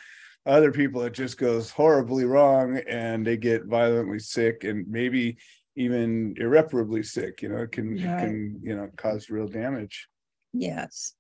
Other 0.45 0.73
people 0.73 1.03
it 1.03 1.15
just 1.15 1.39
goes 1.39 1.71
horribly 1.71 2.25
wrong 2.25 2.79
and 2.89 3.27
they 3.27 3.37
get 3.37 3.65
violently 3.67 4.19
sick 4.19 4.65
and 4.65 4.87
maybe 4.89 5.39
even 5.75 6.35
irreparably 6.39 7.03
sick 7.03 7.43
you 7.43 7.49
know? 7.49 7.63
It 7.63 7.73
can 7.73 7.97
it 7.99 8.03
can 8.03 8.61
you 8.63 8.77
know 8.77 8.89
cause 8.97 9.31
real 9.31 9.49
damage 9.49 10.09
yes 10.57 11.15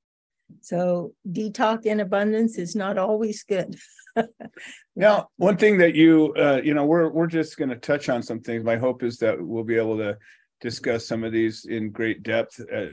so 0.60 1.14
detox 1.28 1.86
in 1.86 2.00
abundance 2.00 2.58
is 2.58 2.76
not 2.76 2.98
always 2.98 3.42
good. 3.42 3.76
now, 4.96 5.28
one 5.36 5.56
thing 5.56 5.78
that 5.78 5.94
you 5.94 6.34
uh, 6.36 6.60
you 6.62 6.74
know, 6.74 6.84
we're 6.84 7.08
we're 7.08 7.26
just 7.26 7.56
going 7.56 7.68
to 7.70 7.76
touch 7.76 8.08
on 8.08 8.22
some 8.22 8.40
things. 8.40 8.64
My 8.64 8.76
hope 8.76 9.02
is 9.02 9.18
that 9.18 9.40
we'll 9.40 9.64
be 9.64 9.76
able 9.76 9.98
to 9.98 10.16
discuss 10.60 11.06
some 11.06 11.24
of 11.24 11.32
these 11.32 11.66
in 11.66 11.90
great 11.90 12.22
depth 12.22 12.60
uh, 12.72 12.86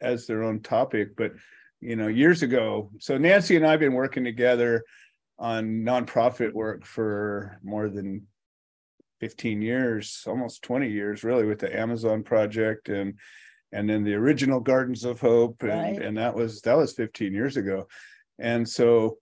as 0.00 0.26
their 0.26 0.42
own 0.42 0.60
topic. 0.60 1.16
But 1.16 1.32
you 1.80 1.96
know, 1.96 2.06
years 2.06 2.42
ago, 2.42 2.90
so 2.98 3.18
Nancy 3.18 3.56
and 3.56 3.66
I've 3.66 3.80
been 3.80 3.92
working 3.92 4.24
together 4.24 4.84
on 5.38 5.82
nonprofit 5.82 6.52
work 6.52 6.86
for 6.86 7.60
more 7.62 7.90
than 7.90 8.26
15 9.20 9.60
years, 9.60 10.24
almost 10.26 10.62
20 10.62 10.90
years, 10.90 11.24
really, 11.24 11.44
with 11.44 11.58
the 11.58 11.78
Amazon 11.78 12.22
project 12.22 12.88
and 12.88 13.18
and 13.76 13.88
then 13.88 14.04
the 14.04 14.14
original 14.14 14.58
Gardens 14.58 15.04
of 15.04 15.20
Hope, 15.20 15.62
and, 15.62 15.70
right. 15.70 16.02
and 16.02 16.16
that 16.16 16.34
was 16.34 16.62
that 16.62 16.76
was 16.76 16.94
15 16.94 17.34
years 17.34 17.58
ago. 17.58 17.86
And 18.38 18.66
so 18.66 19.18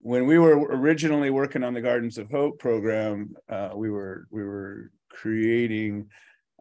when 0.00 0.26
we 0.26 0.38
were 0.38 0.56
originally 0.58 1.30
working 1.30 1.64
on 1.64 1.74
the 1.74 1.80
Gardens 1.80 2.16
of 2.16 2.30
Hope 2.30 2.60
program, 2.60 3.34
uh, 3.48 3.70
we 3.74 3.90
were 3.90 4.28
we 4.30 4.44
were 4.44 4.92
creating 5.10 6.08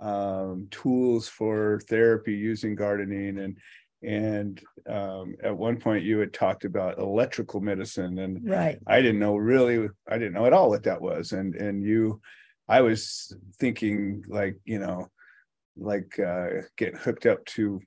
um, 0.01 0.67
tools 0.71 1.27
for 1.27 1.79
therapy 1.87 2.33
using 2.33 2.73
gardening 2.75 3.37
and 3.37 3.57
and 4.01 4.63
um, 4.87 5.35
at 5.43 5.55
one 5.55 5.77
point 5.77 6.05
you 6.05 6.19
had 6.19 6.33
talked 6.33 6.63
about 6.63 6.99
electrical 6.99 7.59
medicine 7.59 8.17
and 8.19 8.49
right 8.49 8.79
i 8.87 9.01
didn't 9.01 9.19
know 9.19 9.35
really 9.35 9.89
i 10.07 10.17
didn't 10.17 10.31
know 10.31 10.45
at 10.45 10.53
all 10.53 10.69
what 10.69 10.83
that 10.83 11.01
was 11.01 11.33
and 11.33 11.53
and 11.55 11.83
you 11.83 12.21
i 12.69 12.79
was 12.79 13.35
thinking 13.59 14.23
like 14.29 14.55
you 14.63 14.79
know 14.79 15.05
like 15.79 16.19
uh, 16.19 16.63
getting 16.77 16.99
hooked 16.99 17.25
up 17.25 17.45
to 17.45 17.81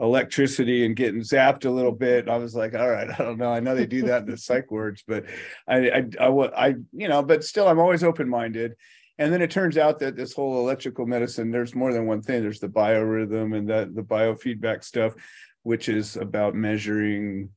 electricity 0.00 0.84
and 0.84 0.96
getting 0.96 1.20
zapped 1.20 1.64
a 1.64 1.70
little 1.70 1.92
bit. 1.92 2.28
I 2.28 2.36
was 2.36 2.54
like, 2.54 2.74
all 2.74 2.90
right, 2.90 3.08
I 3.18 3.22
don't 3.22 3.38
know. 3.38 3.52
I 3.52 3.60
know 3.60 3.74
they 3.74 3.86
do 3.86 4.02
that 4.02 4.22
in 4.22 4.30
the 4.30 4.36
psych 4.36 4.70
wards, 4.70 5.04
but 5.06 5.24
I, 5.68 5.90
I, 5.90 6.04
I, 6.20 6.28
I, 6.28 6.74
you 6.92 7.08
know, 7.08 7.22
but 7.22 7.44
still, 7.44 7.68
I'm 7.68 7.80
always 7.80 8.04
open 8.04 8.28
minded. 8.28 8.74
And 9.16 9.32
then 9.32 9.42
it 9.42 9.50
turns 9.50 9.78
out 9.78 10.00
that 10.00 10.16
this 10.16 10.32
whole 10.32 10.58
electrical 10.58 11.06
medicine, 11.06 11.52
there's 11.52 11.74
more 11.74 11.92
than 11.92 12.06
one 12.06 12.20
thing. 12.20 12.42
There's 12.42 12.58
the 12.58 12.68
biorhythm 12.68 13.56
and 13.56 13.68
that 13.68 13.94
the 13.94 14.02
biofeedback 14.02 14.82
stuff, 14.82 15.14
which 15.62 15.88
is 15.88 16.16
about 16.16 16.56
measuring 16.56 17.50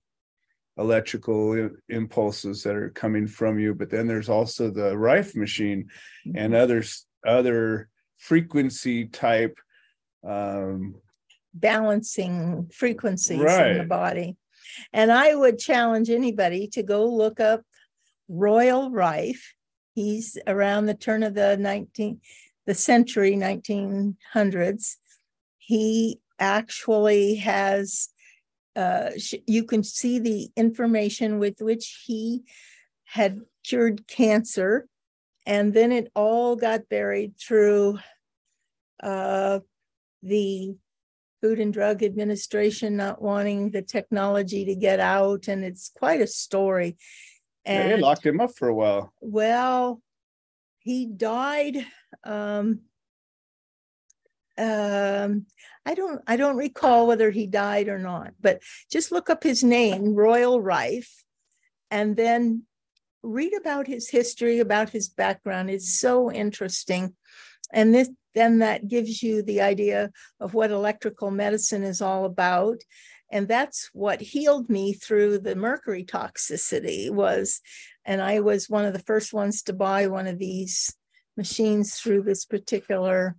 electrical 0.78 1.72
impulses 1.90 2.62
that 2.62 2.76
are 2.76 2.92
coming 2.92 3.26
from 3.26 3.58
you. 3.58 3.74
But 3.74 3.90
then 3.90 4.06
there's 4.06 4.30
also 4.30 4.70
the 4.70 4.96
Rife 4.96 5.36
machine 5.36 5.90
mm-hmm. 6.28 6.38
and 6.38 6.54
others, 6.54 7.08
other 7.26 7.90
frequency 8.18 9.06
type 9.06 9.58
um 10.28 10.96
balancing 11.54 12.70
frequencies 12.74 13.40
right. 13.40 13.72
in 13.72 13.78
the 13.80 13.84
body. 13.84 14.38
And 14.94 15.12
i 15.12 15.34
would 15.34 15.58
challenge 15.58 16.10
anybody 16.10 16.68
to 16.70 16.84
go 16.84 17.06
look 17.06 17.40
up 17.40 17.62
royal 18.28 18.92
rife. 18.92 19.54
He's 19.94 20.38
around 20.46 20.86
the 20.86 20.94
turn 20.94 21.24
of 21.24 21.34
the 21.34 21.58
19th 21.60 22.20
the 22.68 22.76
century 22.76 23.32
1900s 23.32 24.98
he 25.58 26.20
actually 26.40 27.36
has 27.36 28.10
uh, 28.76 29.10
you 29.48 29.64
can 29.64 29.84
see 29.84 30.20
the 30.20 30.50
information 30.56 31.40
with 31.40 31.56
which 31.60 32.04
he 32.06 32.44
had 33.06 33.42
cured 33.64 34.08
cancer 34.08 34.88
and 35.48 35.74
then 35.74 35.94
it 35.94 36.12
all 36.14 36.58
got 36.58 36.90
buried 36.90 37.40
through 37.40 37.98
uh, 39.02 39.60
the 40.22 40.76
Food 41.42 41.60
and 41.60 41.74
Drug 41.74 42.04
Administration 42.04 42.98
not 42.98 43.22
wanting 43.22 43.72
the 43.72 43.82
technology 43.82 44.66
to 44.66 44.76
get 44.76 45.00
out. 45.00 45.48
And 45.48 45.64
it's 45.64 45.90
quite 45.98 46.20
a 46.20 46.28
story. 46.28 46.98
And, 47.64 47.92
they 47.92 47.98
locked 47.98 48.26
him 48.26 48.42
up 48.42 48.58
for 48.58 48.68
a 48.68 48.76
while. 48.76 49.14
Well, 49.22 50.02
he 50.80 51.06
died. 51.06 51.78
Um, 52.26 52.82
um, 54.58 55.46
I 55.86 55.94
don't 55.94 56.22
I 56.28 56.36
don't 56.36 56.58
recall 56.58 57.08
whether 57.08 57.32
he 57.32 57.48
died 57.48 57.88
or 57.88 58.00
not, 58.00 58.34
but 58.42 58.62
just 58.92 59.14
look 59.14 59.30
up 59.30 59.44
his 59.44 59.64
name, 59.64 60.14
Royal 60.14 60.60
Rife, 60.62 61.24
and 61.90 62.18
then 62.18 62.64
read 63.28 63.54
about 63.54 63.88
his 63.88 64.10
history, 64.10 64.60
about 64.60 64.90
his 64.90 65.10
background. 65.10 65.70
It's 65.70 66.00
so 66.00 66.32
interesting. 66.32 67.16
And 67.72 67.94
this 67.94 68.10
then 68.34 68.60
that 68.60 68.88
gives 68.88 69.24
you 69.24 69.42
the 69.42 69.62
idea 69.62 70.12
of 70.40 70.54
what 70.54 70.70
electrical 70.70 71.32
medicine 71.32 71.84
is 71.84 72.04
all 72.04 72.26
about. 72.26 72.78
And 73.32 73.48
that's 73.48 73.90
what 73.94 74.22
healed 74.22 74.70
me 74.70 74.94
through 74.94 75.40
the 75.40 75.56
mercury 75.56 76.06
toxicity 76.06 77.10
was, 77.10 77.60
and 78.06 78.22
I 78.22 78.40
was 78.40 78.70
one 78.70 78.86
of 78.86 78.94
the 78.94 79.00
first 79.00 79.34
ones 79.34 79.64
to 79.64 79.74
buy 79.74 80.08
one 80.08 80.28
of 80.28 80.38
these 80.38 80.96
machines 81.36 81.96
through 81.96 82.24
this 82.24 82.46
particular 82.46 83.36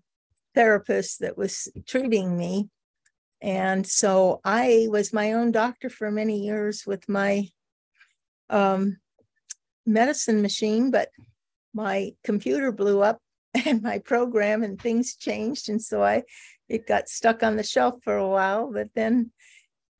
therapist 0.54 1.20
that 1.20 1.38
was 1.38 1.68
treating 1.86 2.36
me. 2.36 2.68
And 3.40 3.86
so 3.86 4.40
I 4.44 4.88
was 4.90 5.12
my 5.12 5.32
own 5.32 5.52
doctor 5.52 5.88
for 5.88 6.10
many 6.10 6.40
years 6.40 6.84
with 6.86 7.08
my 7.08 7.48
um, 8.50 8.98
medicine 9.88 10.42
machine, 10.42 10.90
but 10.90 11.08
my 11.74 12.12
computer 12.24 12.72
blew 12.72 13.02
up 13.02 13.20
and 13.66 13.82
my 13.82 13.98
program 13.98 14.62
and 14.62 14.80
things 14.80 15.16
changed. 15.16 15.68
And 15.68 15.82
so 15.82 16.02
I, 16.02 16.22
it 16.68 16.86
got 16.86 17.08
stuck 17.08 17.42
on 17.42 17.56
the 17.56 17.62
shelf 17.62 17.96
for 18.02 18.16
a 18.16 18.28
while. 18.28 18.70
But 18.72 18.88
then 18.94 19.30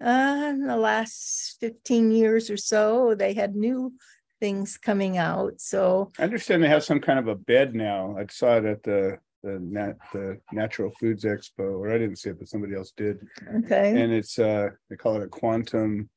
uh, 0.04 0.46
in 0.50 0.66
the 0.66 0.76
last 0.76 1.56
15 1.60 2.12
years 2.12 2.50
or 2.50 2.56
so, 2.56 3.14
they 3.14 3.34
had 3.34 3.56
new 3.56 3.94
things 4.40 4.78
coming 4.78 5.18
out. 5.18 5.60
So 5.60 6.12
I 6.18 6.24
understand 6.24 6.62
they 6.62 6.68
have 6.68 6.84
some 6.84 7.00
kind 7.00 7.18
of 7.18 7.26
a 7.26 7.34
bed 7.34 7.74
now. 7.74 8.16
I 8.16 8.26
saw 8.30 8.56
it 8.58 8.64
at 8.64 8.82
the 8.82 9.18
the 9.42 9.58
nat 9.60 9.94
the 10.12 10.36
natural 10.52 10.90
foods 10.98 11.24
expo 11.24 11.78
or 11.78 11.92
i 11.92 11.98
didn't 11.98 12.16
see 12.16 12.30
it 12.30 12.38
but 12.38 12.48
somebody 12.48 12.74
else 12.74 12.92
did 12.96 13.18
okay 13.56 13.90
and 13.90 14.12
it's 14.12 14.38
uh 14.38 14.68
they 14.90 14.96
call 14.96 15.14
it 15.14 15.22
a 15.22 15.28
quantum 15.28 16.10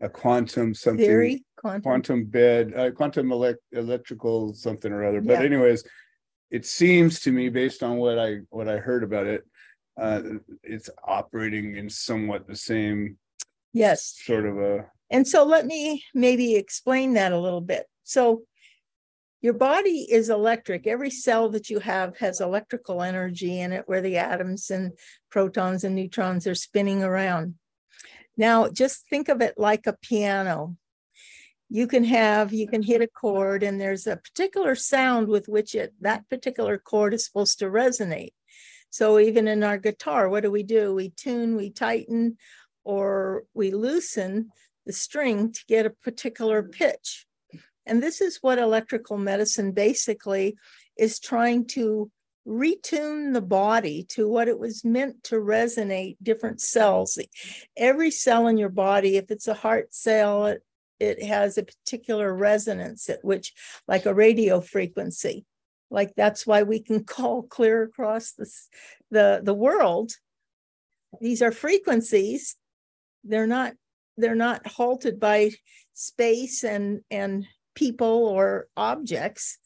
a 0.00 0.08
quantum 0.08 0.74
something 0.74 1.04
Theory, 1.04 1.44
quantum. 1.56 1.82
quantum 1.82 2.24
bed, 2.24 2.72
uh, 2.76 2.90
quantum 2.92 3.32
elect- 3.32 3.62
electrical 3.72 4.54
something 4.54 4.92
or 4.92 5.04
other. 5.04 5.20
But 5.20 5.40
Yeah. 5.40 5.46
anyways, 5.46 5.84
it 6.50 6.64
seems 6.64 7.20
to 7.20 7.32
me 7.32 7.48
based 7.48 7.82
on 7.82 7.96
what 7.96 8.18
I 8.18 8.40
what 8.50 8.68
I 8.68 8.78
heard 8.78 9.02
about 9.02 9.26
it, 9.26 9.44
uh, 9.96 10.22
it's 10.62 10.88
operating 11.04 11.76
in 11.76 11.90
somewhat 11.90 12.46
the 12.46 12.56
same 12.56 13.18
Yes. 13.72 14.16
sort 14.24 14.46
of 14.46 14.58
a 14.58 14.90
And 15.10 15.26
so 15.26 15.42
let 15.44 15.66
me 15.66 16.04
maybe 16.14 16.54
explain 16.54 17.14
that 17.14 17.32
a 17.32 17.38
little 17.38 17.62
bit. 17.62 17.86
So 18.04 18.44
your 19.40 19.54
body 19.54 20.06
is 20.10 20.30
electric. 20.30 20.86
Every 20.86 21.10
cell 21.10 21.48
that 21.50 21.70
you 21.70 21.78
have 21.80 22.18
has 22.18 22.40
electrical 22.40 23.02
energy 23.02 23.60
in 23.60 23.72
it 23.72 23.88
where 23.88 24.02
the 24.02 24.18
atoms 24.18 24.70
and 24.70 24.92
protons 25.30 25.84
and 25.84 25.94
neutrons 25.94 26.46
are 26.46 26.54
spinning 26.54 27.02
around. 27.02 27.54
Now, 28.38 28.68
just 28.68 29.08
think 29.10 29.28
of 29.28 29.42
it 29.42 29.54
like 29.58 29.86
a 29.86 29.98
piano. 30.00 30.76
You 31.68 31.88
can 31.88 32.04
have, 32.04 32.52
you 32.52 32.68
can 32.68 32.82
hit 32.82 33.02
a 33.02 33.08
chord 33.08 33.62
and 33.64 33.78
there's 33.78 34.06
a 34.06 34.16
particular 34.16 34.76
sound 34.76 35.26
with 35.28 35.48
which 35.48 35.74
it, 35.74 35.92
that 36.00 36.28
particular 36.30 36.78
chord 36.78 37.12
is 37.12 37.26
supposed 37.26 37.58
to 37.58 37.66
resonate. 37.66 38.32
So 38.90 39.18
even 39.18 39.48
in 39.48 39.62
our 39.62 39.76
guitar, 39.76 40.28
what 40.28 40.44
do 40.44 40.50
we 40.50 40.62
do? 40.62 40.94
We 40.94 41.10
tune, 41.10 41.56
we 41.56 41.70
tighten, 41.70 42.38
or 42.84 43.42
we 43.52 43.72
loosen 43.72 44.50
the 44.86 44.92
string 44.92 45.52
to 45.52 45.60
get 45.66 45.84
a 45.84 45.90
particular 45.90 46.62
pitch. 46.62 47.26
And 47.84 48.02
this 48.02 48.20
is 48.20 48.38
what 48.40 48.58
electrical 48.58 49.18
medicine 49.18 49.72
basically 49.72 50.56
is 50.96 51.18
trying 51.18 51.66
to 51.68 52.10
retune 52.48 53.34
the 53.34 53.42
body 53.42 54.04
to 54.08 54.28
what 54.28 54.48
it 54.48 54.58
was 54.58 54.84
meant 54.84 55.22
to 55.24 55.36
resonate 55.36 56.16
different 56.22 56.60
cells. 56.60 57.18
Every 57.76 58.10
cell 58.10 58.46
in 58.48 58.56
your 58.56 58.70
body, 58.70 59.16
if 59.16 59.30
it's 59.30 59.48
a 59.48 59.54
heart 59.54 59.94
cell, 59.94 60.46
it, 60.46 60.62
it 60.98 61.22
has 61.24 61.58
a 61.58 61.64
particular 61.64 62.34
resonance 62.34 63.08
at 63.10 63.24
which, 63.24 63.52
like 63.86 64.06
a 64.06 64.14
radio 64.14 64.60
frequency. 64.60 65.44
Like 65.90 66.14
that's 66.16 66.46
why 66.46 66.62
we 66.62 66.80
can 66.80 67.04
call 67.16 67.42
clear 67.42 67.82
across 67.82 68.32
the, 68.32 68.50
the, 69.10 69.40
the 69.44 69.54
world. 69.54 70.12
These 71.20 71.42
are 71.42 71.52
frequencies. 71.52 72.56
They're 73.24 73.46
not 73.46 73.74
they're 74.16 74.34
not 74.34 74.66
halted 74.66 75.20
by 75.20 75.52
space 75.94 76.64
and 76.64 77.02
and 77.10 77.46
people 77.74 78.26
or 78.26 78.66
objects 78.76 79.58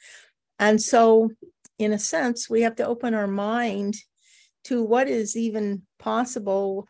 and 0.58 0.80
so 0.80 1.30
in 1.78 1.92
a 1.92 1.98
sense 1.98 2.48
we 2.48 2.62
have 2.62 2.76
to 2.76 2.86
open 2.86 3.14
our 3.14 3.26
mind 3.26 3.96
to 4.64 4.82
what 4.82 5.08
is 5.08 5.36
even 5.36 5.82
possible. 5.98 6.88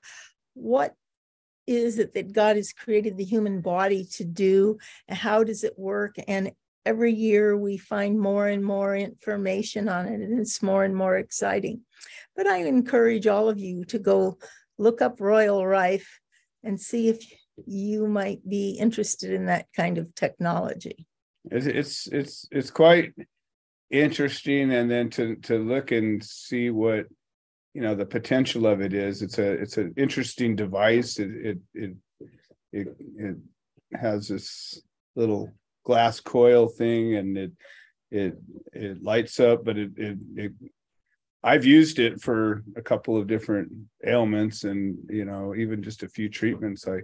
What 0.54 0.94
is 1.66 1.98
it 1.98 2.14
that 2.14 2.32
god 2.32 2.56
has 2.56 2.72
created 2.72 3.16
the 3.16 3.24
human 3.24 3.60
body 3.60 4.06
to 4.12 4.24
do? 4.24 4.78
How 5.08 5.44
does 5.44 5.64
it 5.64 5.78
work? 5.78 6.16
And 6.26 6.52
every 6.84 7.12
year 7.12 7.56
we 7.56 7.76
find 7.76 8.18
more 8.18 8.48
and 8.48 8.64
more 8.64 8.96
information 8.96 9.88
on 9.88 10.06
it 10.06 10.20
and 10.20 10.40
it's 10.40 10.62
more 10.62 10.84
and 10.84 10.94
more 10.94 11.16
exciting. 11.16 11.82
But 12.36 12.46
i 12.46 12.58
encourage 12.58 13.26
all 13.26 13.48
of 13.48 13.58
you 13.58 13.84
to 13.86 13.98
go 13.98 14.38
look 14.78 15.00
up 15.00 15.20
royal 15.20 15.66
rife 15.66 16.18
and 16.64 16.80
see 16.80 17.08
if 17.08 17.24
you 17.66 18.06
might 18.06 18.46
be 18.48 18.70
interested 18.72 19.30
in 19.30 19.46
that 19.46 19.66
kind 19.76 19.98
of 19.98 20.14
technology. 20.14 21.06
It's 21.50 22.06
it's 22.06 22.48
it's 22.50 22.70
quite 22.70 23.12
interesting, 23.92 24.72
and 24.72 24.90
then 24.90 25.10
to 25.10 25.36
to 25.36 25.58
look 25.58 25.92
and 25.92 26.24
see 26.24 26.70
what 26.70 27.06
you 27.74 27.82
know 27.82 27.94
the 27.94 28.06
potential 28.06 28.66
of 28.66 28.80
it 28.80 28.92
is. 28.92 29.22
It's 29.22 29.38
a 29.38 29.52
it's 29.52 29.76
an 29.76 29.94
interesting 29.96 30.56
device. 30.56 31.18
It 31.18 31.30
it 31.30 31.58
it 31.74 31.96
it, 32.72 32.96
it 33.16 33.36
has 33.92 34.28
this 34.28 34.82
little 35.14 35.52
glass 35.84 36.18
coil 36.18 36.68
thing, 36.68 37.14
and 37.16 37.38
it 37.38 37.52
it 38.10 38.34
it 38.72 39.02
lights 39.02 39.38
up, 39.38 39.64
but 39.64 39.78
it 39.78 39.92
it, 39.96 40.18
it 40.36 40.52
I've 41.44 41.64
used 41.64 41.98
it 41.98 42.20
for 42.20 42.62
a 42.76 42.82
couple 42.82 43.16
of 43.16 43.26
different 43.26 43.72
ailments, 44.04 44.64
and 44.64 44.96
you 45.08 45.24
know 45.24 45.54
even 45.54 45.82
just 45.82 46.02
a 46.02 46.08
few 46.08 46.28
treatments. 46.28 46.88
I 46.88 47.00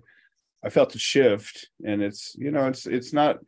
I 0.65 0.71
felt 0.71 0.95
a 0.95 0.99
shift, 0.99 1.69
and 1.85 2.03
it's 2.03 2.35
you 2.37 2.51
know 2.51 2.67
it's 2.67 2.87
it's 2.87 3.13
not 3.13 3.39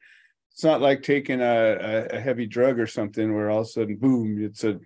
it's 0.53 0.65
not 0.65 0.81
like 0.81 1.03
taking 1.03 1.41
a, 1.41 2.09
a 2.11 2.21
heavy 2.21 2.47
drug 2.47 2.79
or 2.79 2.87
something 2.87 3.35
where 3.35 3.51
all 3.51 3.61
of 3.61 3.67
a 3.67 3.71
sudden 3.71 3.97
boom 3.97 4.45
it's 4.45 4.65
a 4.65 4.79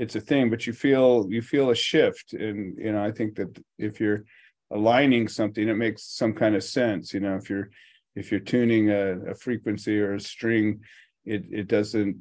it's 0.00 0.16
a 0.16 0.20
thing, 0.20 0.48
but 0.48 0.66
you 0.66 0.72
feel 0.72 1.26
you 1.28 1.42
feel 1.42 1.68
a 1.68 1.74
shift, 1.74 2.32
and 2.32 2.78
you 2.78 2.90
know 2.90 3.04
I 3.04 3.12
think 3.12 3.34
that 3.36 3.62
if 3.78 4.00
you're 4.00 4.24
aligning 4.70 5.28
something, 5.28 5.68
it 5.68 5.76
makes 5.76 6.04
some 6.04 6.32
kind 6.32 6.56
of 6.56 6.64
sense. 6.64 7.12
You 7.12 7.20
know 7.20 7.36
if 7.36 7.50
you're 7.50 7.68
if 8.16 8.30
you're 8.30 8.40
tuning 8.40 8.90
a, 8.90 9.32
a 9.32 9.34
frequency 9.34 10.00
or 10.00 10.14
a 10.14 10.20
string, 10.20 10.80
it 11.26 11.44
it 11.50 11.68
doesn't 11.68 12.16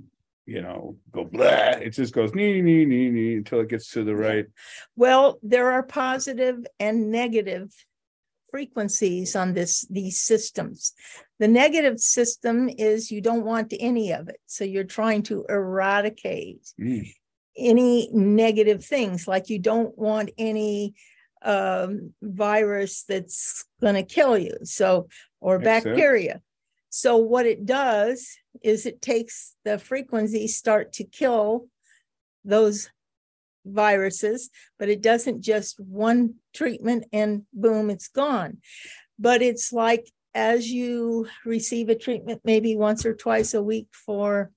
you 0.45 0.61
know 0.61 0.97
go 1.11 1.23
blah 1.23 1.77
it 1.79 1.91
just 1.91 2.13
goes 2.13 2.33
nee 2.33 2.59
nee 2.59 2.83
nee 2.83 3.09
nee 3.09 3.35
until 3.35 3.59
it 3.59 3.69
gets 3.69 3.91
to 3.91 4.03
the 4.03 4.15
right 4.15 4.47
well 4.95 5.37
there 5.43 5.71
are 5.71 5.83
positive 5.83 6.65
and 6.79 7.11
negative 7.11 7.71
frequencies 8.51 9.35
on 9.35 9.53
this 9.53 9.85
these 9.89 10.19
systems 10.19 10.93
the 11.39 11.47
negative 11.47 11.99
system 11.99 12.69
is 12.69 13.11
you 13.11 13.21
don't 13.21 13.45
want 13.45 13.73
any 13.79 14.11
of 14.11 14.27
it 14.29 14.39
so 14.45 14.63
you're 14.63 14.83
trying 14.83 15.23
to 15.23 15.45
eradicate 15.49 16.61
mm. 16.79 17.07
any 17.57 18.09
negative 18.11 18.83
things 18.83 19.27
like 19.27 19.49
you 19.49 19.59
don't 19.59 19.97
want 19.97 20.29
any 20.37 20.93
um, 21.41 22.13
virus 22.21 23.03
that's 23.07 23.65
going 23.79 23.95
to 23.95 24.03
kill 24.03 24.37
you 24.37 24.57
so 24.63 25.07
or 25.39 25.57
Makes 25.57 25.65
sense. 25.65 25.83
bacteria 25.85 26.41
so 26.89 27.17
what 27.17 27.45
it 27.45 27.65
does 27.65 28.27
is 28.61 28.85
it 28.85 29.01
takes 29.01 29.55
the 29.63 29.77
frequencies 29.77 30.57
start 30.57 30.93
to 30.93 31.03
kill 31.03 31.67
those 32.43 32.89
viruses, 33.69 34.49
but 34.77 34.89
it 34.89 35.01
doesn't 35.01 35.41
just 35.41 35.79
one 35.79 36.35
treatment 36.53 37.05
and 37.11 37.43
boom, 37.53 37.89
it's 37.89 38.07
gone. 38.07 38.57
But 39.17 39.41
it's 39.41 39.73
like 39.73 40.09
as 40.33 40.69
you 40.69 41.27
receive 41.45 41.89
a 41.89 41.95
treatment, 41.95 42.41
maybe 42.43 42.75
once 42.75 43.05
or 43.05 43.13
twice 43.13 43.53
a 43.53 43.63
week 43.63 43.87
for 43.91 44.51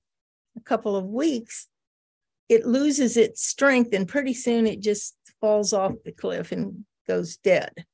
a 0.55 0.61
couple 0.61 0.95
of 0.95 1.05
weeks, 1.05 1.67
it 2.49 2.65
loses 2.65 3.17
its 3.17 3.45
strength 3.45 3.93
and 3.93 4.07
pretty 4.07 4.33
soon 4.33 4.67
it 4.67 4.81
just 4.81 5.15
falls 5.41 5.73
off 5.73 5.93
the 6.05 6.11
cliff 6.11 6.51
and 6.51 6.85
goes 7.07 7.37
dead. 7.37 7.85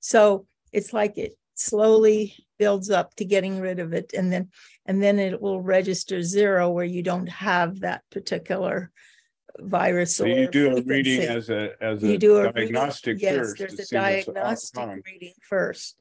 So 0.00 0.46
it's 0.72 0.92
like 0.92 1.18
it 1.18 1.34
slowly 1.54 2.34
builds 2.58 2.90
up 2.90 3.14
to 3.14 3.24
getting 3.24 3.60
rid 3.60 3.78
of 3.78 3.92
it 3.92 4.12
and 4.14 4.32
then 4.32 4.50
and 4.86 5.02
then 5.02 5.18
it 5.18 5.40
will 5.40 5.60
register 5.60 6.22
zero 6.22 6.70
where 6.70 6.84
you 6.84 7.02
don't 7.02 7.28
have 7.28 7.80
that 7.80 8.02
particular 8.10 8.90
virus 9.58 10.16
so 10.16 10.24
or 10.24 10.28
you 10.28 10.48
do 10.48 10.76
a 10.76 10.82
reading 10.82 11.22
as 11.22 11.50
a 11.50 11.70
as 11.80 12.02
you 12.02 12.14
a 12.14 12.18
do 12.18 12.36
a 12.38 12.52
diagnostic 12.52 13.16
reading, 13.16 13.34
yes 13.34 13.54
there's 13.58 13.78
a 13.78 13.94
diagnostic 13.94 15.04
reading 15.06 15.34
first. 15.42 15.96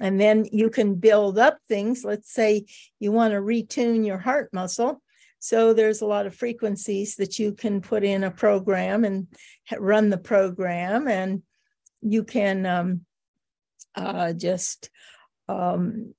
And 0.00 0.20
then 0.20 0.46
you 0.52 0.70
can 0.70 0.94
build 0.94 1.38
up 1.38 1.58
things. 1.66 2.04
Let's 2.04 2.32
say 2.32 2.66
you 3.00 3.10
want 3.10 3.32
to 3.32 3.40
retune 3.40 4.06
your 4.06 4.18
heart 4.18 4.50
muscle. 4.52 5.02
So 5.40 5.72
there's 5.72 6.00
a 6.00 6.06
lot 6.06 6.26
of 6.26 6.34
frequencies 6.34 7.16
that 7.16 7.38
you 7.38 7.52
can 7.52 7.80
put 7.80 8.04
in 8.04 8.24
a 8.24 8.30
program 8.30 9.04
and 9.04 9.26
run 9.76 10.10
the 10.10 10.18
program. 10.18 11.08
And 11.08 11.42
you 12.00 12.24
can 12.24 12.64
um, 12.66 13.06
uh, 13.94 14.32
just 14.32 14.90
um, 15.48 16.14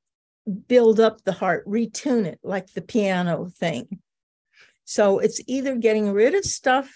build 0.67 0.99
up 0.99 1.21
the 1.23 1.31
heart 1.31 1.65
retune 1.67 2.25
it 2.25 2.39
like 2.43 2.71
the 2.73 2.81
piano 2.81 3.49
thing 3.57 3.99
so 4.89 5.19
it's 5.19 5.39
either 5.45 5.75
getting 5.75 6.11
rid 6.11 6.33
of 6.33 6.43
stuff 6.43 6.91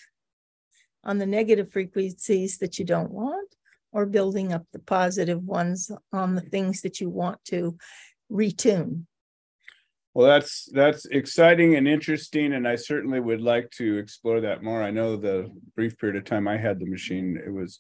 on 1.03 1.19
the 1.19 1.27
negative 1.27 1.71
frequencies 1.71 2.57
that 2.57 2.79
you 2.79 2.85
don't 2.85 3.11
want 3.11 3.53
or 3.91 4.07
building 4.07 4.51
up 4.51 4.65
the 4.73 4.79
positive 4.79 5.43
ones 5.43 5.91
on 6.11 6.33
the 6.33 6.41
things 6.41 6.81
that 6.81 6.99
you 6.99 7.07
want 7.07 7.37
to 7.45 7.77
retune. 8.31 9.05
Well, 10.15 10.25
that's 10.25 10.67
that's 10.73 11.05
exciting 11.05 11.75
and 11.75 11.87
interesting, 11.87 12.53
and 12.53 12.67
I 12.67 12.77
certainly 12.77 13.19
would 13.19 13.41
like 13.41 13.69
to 13.77 13.99
explore 13.99 14.41
that 14.41 14.63
more. 14.63 14.81
I 14.81 14.89
know 14.89 15.15
the 15.15 15.51
brief 15.75 15.95
period 15.99 16.15
of 16.15 16.25
time 16.25 16.47
I 16.47 16.57
had 16.57 16.79
the 16.79 16.87
machine, 16.87 17.39
it 17.45 17.51
was 17.51 17.77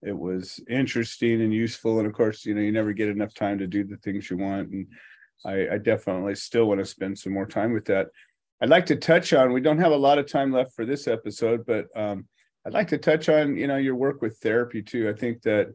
it 0.00 0.16
was 0.16 0.60
interesting 0.70 1.42
and 1.42 1.52
useful, 1.52 1.98
and 1.98 2.06
of 2.06 2.12
course, 2.12 2.46
you 2.46 2.54
know, 2.54 2.60
you 2.60 2.70
never 2.70 2.92
get 2.92 3.08
enough 3.08 3.34
time 3.34 3.58
to 3.58 3.66
do 3.66 3.82
the 3.82 3.96
things 3.96 4.30
you 4.30 4.36
want, 4.36 4.70
and 4.70 4.86
I, 5.44 5.74
I 5.74 5.78
definitely 5.78 6.36
still 6.36 6.66
want 6.66 6.78
to 6.78 6.86
spend 6.86 7.18
some 7.18 7.32
more 7.32 7.46
time 7.46 7.72
with 7.72 7.86
that. 7.86 8.10
I'd 8.60 8.68
like 8.68 8.86
to 8.86 8.96
touch 8.96 9.32
on. 9.32 9.52
We 9.52 9.60
don't 9.60 9.78
have 9.78 9.92
a 9.92 9.96
lot 9.96 10.18
of 10.18 10.26
time 10.26 10.52
left 10.52 10.74
for 10.74 10.84
this 10.84 11.08
episode, 11.08 11.64
but 11.66 11.86
um, 11.96 12.26
I'd 12.66 12.74
like 12.74 12.88
to 12.88 12.98
touch 12.98 13.28
on 13.28 13.56
you 13.56 13.66
know 13.66 13.76
your 13.76 13.96
work 13.96 14.20
with 14.20 14.38
therapy 14.38 14.82
too. 14.82 15.08
I 15.08 15.12
think 15.12 15.42
that 15.42 15.68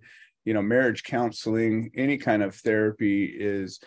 you 0.44 0.54
know 0.54 0.62
marriage 0.62 1.04
counseling, 1.04 1.92
any 1.96 2.18
kind 2.18 2.44
of 2.44 2.56
therapy 2.56 3.26
is 3.26 3.80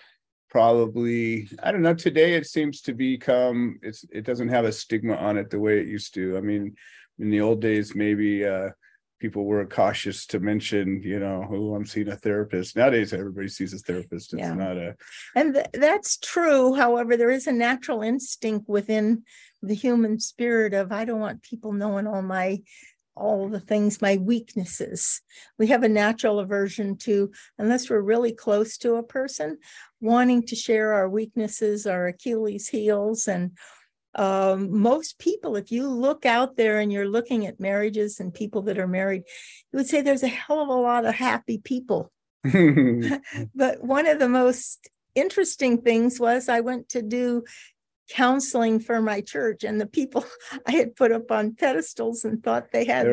probably 0.50 1.48
i 1.62 1.70
don't 1.70 1.82
know 1.82 1.94
today 1.94 2.34
it 2.34 2.46
seems 2.46 2.80
to 2.80 2.94
become 2.94 3.78
it's 3.82 4.04
it 4.10 4.24
doesn't 4.24 4.48
have 4.48 4.64
a 4.64 4.72
stigma 4.72 5.14
on 5.14 5.36
it 5.36 5.50
the 5.50 5.58
way 5.58 5.78
it 5.78 5.86
used 5.86 6.14
to 6.14 6.36
i 6.36 6.40
mean 6.40 6.74
in 7.18 7.30
the 7.30 7.40
old 7.40 7.60
days 7.60 7.94
maybe 7.94 8.46
uh 8.46 8.70
people 9.18 9.44
were 9.44 9.64
cautious 9.66 10.26
to 10.26 10.40
mention, 10.40 11.02
you 11.02 11.18
know, 11.18 11.42
who 11.42 11.72
oh, 11.72 11.74
I'm 11.74 11.86
seeing 11.86 12.08
a 12.08 12.16
therapist. 12.16 12.76
Nowadays, 12.76 13.12
everybody 13.12 13.48
sees 13.48 13.74
a 13.74 13.78
therapist. 13.78 14.32
It's 14.32 14.40
yeah. 14.40 14.54
not 14.54 14.76
a. 14.76 14.96
And 15.34 15.54
th- 15.54 15.66
that's 15.72 16.18
true. 16.18 16.74
However, 16.74 17.16
there 17.16 17.30
is 17.30 17.46
a 17.46 17.52
natural 17.52 18.02
instinct 18.02 18.68
within 18.68 19.24
the 19.62 19.74
human 19.74 20.20
spirit 20.20 20.74
of 20.74 20.92
I 20.92 21.04
don't 21.04 21.20
want 21.20 21.42
people 21.42 21.72
knowing 21.72 22.06
all 22.06 22.22
my 22.22 22.62
all 23.18 23.48
the 23.48 23.60
things, 23.60 24.00
my 24.00 24.16
weaknesses. 24.16 25.20
We 25.58 25.66
have 25.68 25.82
a 25.82 25.88
natural 25.88 26.38
aversion 26.38 26.96
to, 26.98 27.32
unless 27.58 27.90
we're 27.90 28.00
really 28.00 28.32
close 28.32 28.78
to 28.78 28.94
a 28.94 29.02
person, 29.02 29.58
wanting 30.00 30.44
to 30.46 30.54
share 30.54 30.92
our 30.92 31.08
weaknesses, 31.08 31.84
our 31.84 32.06
Achilles 32.06 32.68
heels, 32.68 33.26
and 33.26 33.58
um, 34.14 34.80
most 34.80 35.18
people, 35.18 35.56
if 35.56 35.70
you 35.70 35.88
look 35.88 36.26
out 36.26 36.56
there 36.56 36.80
and 36.80 36.92
you're 36.92 37.08
looking 37.08 37.46
at 37.46 37.60
marriages 37.60 38.20
and 38.20 38.32
people 38.32 38.62
that 38.62 38.78
are 38.78 38.88
married, 38.88 39.22
you 39.72 39.76
would 39.78 39.86
say 39.86 40.00
there's 40.00 40.22
a 40.22 40.28
hell 40.28 40.60
of 40.60 40.68
a 40.68 40.72
lot 40.72 41.04
of 41.04 41.14
happy 41.14 41.58
people. 41.58 42.10
but 43.54 43.82
one 43.82 44.06
of 44.06 44.18
the 44.18 44.28
most 44.28 44.88
interesting 45.14 45.82
things 45.82 46.18
was 46.18 46.48
I 46.48 46.60
went 46.60 46.88
to 46.90 47.02
do 47.02 47.44
counseling 48.10 48.80
for 48.80 49.02
my 49.02 49.20
church 49.20 49.64
and 49.64 49.80
the 49.80 49.86
people 49.86 50.24
I 50.66 50.72
had 50.72 50.96
put 50.96 51.12
up 51.12 51.30
on 51.30 51.54
pedestals 51.54 52.24
and 52.24 52.42
thought 52.42 52.72
they 52.72 52.84
had 52.84 53.06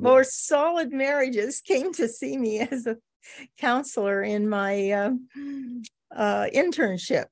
more 0.00 0.24
solid 0.24 0.92
marriages 0.92 1.60
came 1.60 1.92
to 1.94 2.08
see 2.08 2.36
me 2.36 2.60
as 2.60 2.86
a 2.86 2.98
counselor 3.58 4.22
in 4.22 4.48
my 4.48 4.90
uh, 4.90 5.10
uh, 6.14 6.46
internship. 6.54 7.26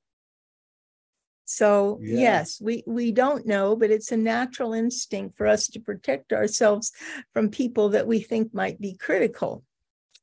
So 1.49 1.99
yeah. 2.01 2.19
yes, 2.19 2.59
we 2.61 2.83
we 2.85 3.13
don't 3.13 3.47
know, 3.47 3.77
but 3.77 3.89
it's 3.89 4.11
a 4.11 4.17
natural 4.17 4.73
instinct 4.73 5.37
for 5.37 5.47
us 5.47 5.67
to 5.69 5.79
protect 5.79 6.33
ourselves 6.33 6.91
from 7.33 7.49
people 7.49 7.89
that 7.89 8.05
we 8.05 8.19
think 8.19 8.53
might 8.53 8.81
be 8.81 8.95
critical. 8.95 9.63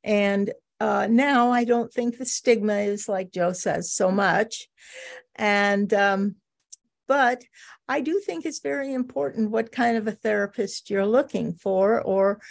And 0.05 0.53
uh, 0.81 1.09
now 1.11 1.51
I 1.51 1.65
don't 1.65 1.91
think 1.91 2.19
the 2.19 2.27
stigma 2.27 2.75
is 2.81 3.09
like 3.09 3.33
Joe 3.33 3.55
says 3.55 3.91
so 3.91 4.11
much, 4.11 4.69
and 5.35 5.93
um, 5.95 6.35
but 7.09 7.43
I 7.89 8.03
do 8.03 8.21
think 8.21 8.45
it's 8.45 8.61
very 8.61 8.93
important 8.93 9.51
what 9.51 9.73
kind 9.73 9.97
of 9.97 10.07
a 10.07 10.13
therapist 10.13 10.91
you're 10.91 11.07
looking 11.07 11.55
for 11.55 12.03
or 12.03 12.43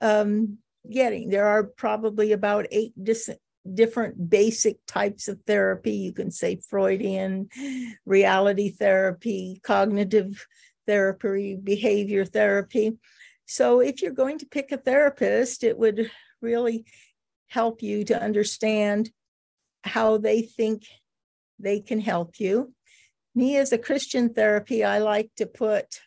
um, 0.00 0.58
getting. 0.90 1.28
There 1.28 1.46
are 1.46 1.62
probably 1.62 2.32
about 2.32 2.66
eight 2.72 2.94
dis- 3.00 3.30
different 3.74 4.30
basic 4.30 4.84
types 4.86 5.28
of 5.28 5.40
therapy. 5.46 5.92
You 5.92 6.12
can 6.12 6.30
say 6.30 6.60
Freudian, 6.68 7.48
reality 8.06 8.70
therapy, 8.70 9.60
cognitive 9.62 10.46
therapy, 10.86 11.56
behavior 11.62 12.24
therapy. 12.24 12.98
So, 13.46 13.80
if 13.80 14.02
you're 14.02 14.12
going 14.12 14.38
to 14.38 14.46
pick 14.46 14.72
a 14.72 14.76
therapist, 14.76 15.64
it 15.64 15.78
would 15.78 16.10
really 16.40 16.84
help 17.46 17.82
you 17.82 18.04
to 18.04 18.22
understand 18.22 19.10
how 19.84 20.18
they 20.18 20.42
think 20.42 20.84
they 21.58 21.80
can 21.80 22.00
help 22.00 22.38
you. 22.38 22.74
Me, 23.34 23.56
as 23.56 23.72
a 23.72 23.78
Christian 23.78 24.34
therapy, 24.34 24.84
I 24.84 24.98
like 24.98 25.30
to 25.36 25.46
put 25.46 26.00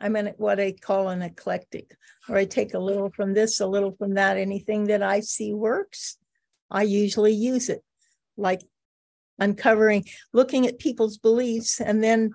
I'm 0.00 0.16
in 0.16 0.34
what 0.36 0.60
I 0.60 0.72
call 0.72 1.08
an 1.08 1.22
eclectic, 1.22 1.96
or 2.28 2.36
I 2.36 2.44
take 2.44 2.74
a 2.74 2.78
little 2.78 3.10
from 3.10 3.32
this, 3.32 3.60
a 3.60 3.66
little 3.66 3.92
from 3.92 4.14
that. 4.14 4.36
Anything 4.36 4.84
that 4.84 5.02
I 5.02 5.20
see 5.20 5.54
works, 5.54 6.18
I 6.74 6.82
usually 6.82 7.32
use 7.32 7.68
it, 7.68 7.82
like 8.36 8.62
uncovering, 9.38 10.04
looking 10.32 10.66
at 10.66 10.78
people's 10.78 11.16
beliefs 11.16 11.80
and 11.80 12.02
then 12.02 12.32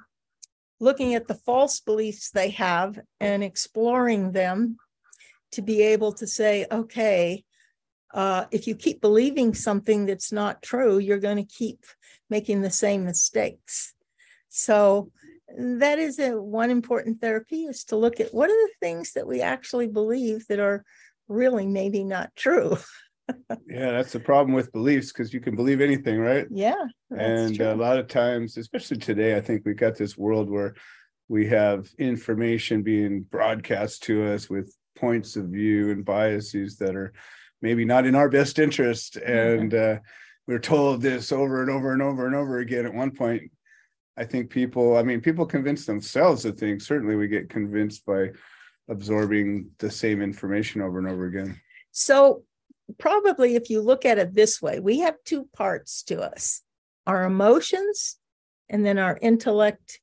looking 0.79 1.13
at 1.13 1.27
the 1.27 1.35
false 1.35 1.81
beliefs 1.81 2.31
they 2.31 2.51
have 2.51 2.99
and 3.19 3.43
exploring 3.43 4.31
them 4.31 4.77
to 5.51 5.61
be 5.61 5.81
able 5.81 6.13
to 6.13 6.25
say, 6.25 6.65
okay, 6.71 7.43
uh, 8.13 8.45
if 8.51 8.65
you 8.65 8.75
keep 8.75 9.01
believing 9.01 9.53
something 9.53 10.05
that's 10.05 10.31
not 10.31 10.61
true, 10.61 10.97
you're 10.97 11.19
going 11.19 11.37
to 11.37 11.43
keep 11.43 11.83
making 12.29 12.61
the 12.61 12.71
same 12.71 13.03
mistakes. 13.03 13.93
So 14.47 15.11
that 15.57 15.99
is 15.99 16.17
a 16.17 16.41
one 16.41 16.69
important 16.69 17.19
therapy 17.19 17.65
is 17.65 17.83
to 17.85 17.97
look 17.97 18.19
at 18.19 18.33
what 18.33 18.49
are 18.49 18.67
the 18.67 18.73
things 18.79 19.13
that 19.13 19.27
we 19.27 19.41
actually 19.41 19.87
believe 19.87 20.47
that 20.47 20.59
are 20.59 20.85
really 21.27 21.65
maybe 21.65 22.03
not 22.03 22.35
true. 22.35 22.77
yeah, 23.67 23.91
that's 23.91 24.11
the 24.11 24.19
problem 24.19 24.53
with 24.53 24.71
beliefs 24.71 25.11
because 25.11 25.33
you 25.33 25.39
can 25.39 25.55
believe 25.55 25.81
anything, 25.81 26.19
right? 26.19 26.47
Yeah. 26.49 26.85
And 27.15 27.55
true. 27.55 27.71
a 27.71 27.75
lot 27.75 27.97
of 27.97 28.07
times, 28.07 28.57
especially 28.57 28.97
today, 28.97 29.35
I 29.35 29.41
think 29.41 29.63
we've 29.65 29.77
got 29.77 29.95
this 29.95 30.17
world 30.17 30.49
where 30.49 30.75
we 31.27 31.47
have 31.47 31.87
information 31.97 32.81
being 32.81 33.21
broadcast 33.21 34.03
to 34.03 34.33
us 34.33 34.49
with 34.49 34.75
points 34.95 35.35
of 35.35 35.45
view 35.45 35.91
and 35.91 36.03
biases 36.03 36.77
that 36.77 36.95
are 36.95 37.13
maybe 37.61 37.85
not 37.85 38.05
in 38.05 38.15
our 38.15 38.29
best 38.29 38.59
interest. 38.59 39.17
And 39.25 39.73
uh, 39.73 39.99
we're 40.47 40.59
told 40.59 41.01
this 41.01 41.31
over 41.31 41.61
and 41.61 41.69
over 41.69 41.93
and 41.93 42.01
over 42.01 42.25
and 42.25 42.35
over 42.35 42.59
again. 42.59 42.85
At 42.85 42.93
one 42.93 43.11
point, 43.11 43.43
I 44.17 44.25
think 44.25 44.49
people, 44.49 44.97
I 44.97 45.03
mean, 45.03 45.21
people 45.21 45.45
convince 45.45 45.85
themselves 45.85 46.43
of 46.45 46.57
things. 46.57 46.87
Certainly, 46.87 47.15
we 47.15 47.27
get 47.27 47.49
convinced 47.49 48.05
by 48.05 48.31
absorbing 48.89 49.69
the 49.77 49.91
same 49.91 50.21
information 50.21 50.81
over 50.81 50.97
and 50.97 51.07
over 51.07 51.25
again. 51.25 51.61
So, 51.91 52.43
probably 52.97 53.55
if 53.55 53.69
you 53.69 53.81
look 53.81 54.05
at 54.05 54.17
it 54.17 54.33
this 54.33 54.61
way, 54.61 54.79
we 54.79 54.99
have 54.99 55.15
two 55.25 55.47
parts 55.55 56.03
to 56.03 56.21
us 56.21 56.61
our 57.07 57.23
emotions 57.23 58.17
and 58.69 58.85
then 58.85 58.99
our 58.99 59.17
intellect 59.21 59.99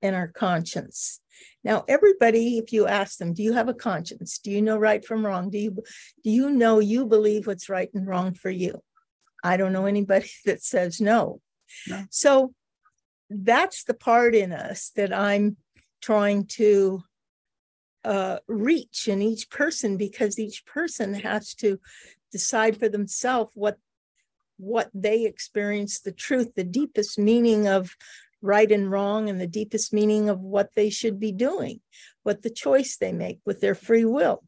and 0.00 0.14
our 0.14 0.28
conscience. 0.28 1.20
Now, 1.64 1.84
everybody, 1.88 2.58
if 2.58 2.72
you 2.72 2.86
ask 2.86 3.18
them, 3.18 3.32
do 3.32 3.42
you 3.42 3.52
have 3.52 3.68
a 3.68 3.74
conscience? 3.74 4.38
Do 4.38 4.52
you 4.52 4.62
know 4.62 4.78
right 4.78 5.04
from 5.04 5.26
wrong? 5.26 5.50
Do 5.50 5.58
you 5.58 5.82
do 6.22 6.30
you 6.30 6.50
know 6.50 6.78
you 6.78 7.06
believe 7.06 7.46
what's 7.46 7.68
right 7.68 7.90
and 7.92 8.06
wrong 8.06 8.34
for 8.34 8.50
you? 8.50 8.80
I 9.42 9.56
don't 9.56 9.72
know 9.72 9.86
anybody 9.86 10.30
that 10.44 10.62
says 10.62 11.00
no. 11.00 11.40
no. 11.88 12.04
So 12.10 12.54
that's 13.28 13.84
the 13.84 13.94
part 13.94 14.34
in 14.34 14.52
us 14.52 14.92
that 14.94 15.12
I'm 15.12 15.56
trying 16.00 16.46
to 16.46 17.02
uh, 18.04 18.38
reach 18.46 19.08
in 19.08 19.20
each 19.20 19.50
person 19.50 19.96
because 19.96 20.38
each 20.38 20.64
person 20.64 21.14
has 21.14 21.54
to 21.54 21.80
decide 22.32 22.78
for 22.78 22.88
themselves 22.88 23.50
what 23.54 23.78
what 24.58 24.90
they 24.94 25.26
experience 25.26 26.00
the 26.00 26.12
truth 26.12 26.54
the 26.54 26.64
deepest 26.64 27.18
meaning 27.18 27.68
of 27.68 27.94
right 28.40 28.70
and 28.70 28.90
wrong 28.90 29.28
and 29.28 29.40
the 29.40 29.46
deepest 29.46 29.92
meaning 29.92 30.28
of 30.28 30.40
what 30.40 30.70
they 30.74 30.88
should 30.88 31.18
be 31.18 31.32
doing 31.32 31.80
what 32.26 32.42
the 32.42 32.50
choice 32.50 32.96
they 32.96 33.12
make 33.12 33.38
with 33.46 33.60
their 33.60 33.76
free 33.76 34.04
will. 34.04 34.42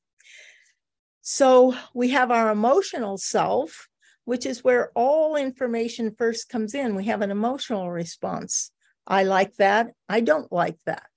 So 1.23 1.77
we 1.95 2.09
have 2.09 2.33
our 2.33 2.51
emotional 2.51 3.17
self 3.17 3.89
which 4.25 4.45
is 4.45 4.63
where 4.63 4.91
all 4.95 5.37
information 5.37 6.15
first 6.15 6.51
comes 6.51 6.75
in. 6.75 6.95
We 6.95 7.07
have 7.07 7.23
an 7.23 7.31
emotional 7.31 7.91
response. 7.91 8.73
I 9.07 9.23
like 9.25 9.55
that. 9.55 9.87
I 10.07 10.21
don't 10.21 10.53
like 10.53 10.77
that. 10.85 11.09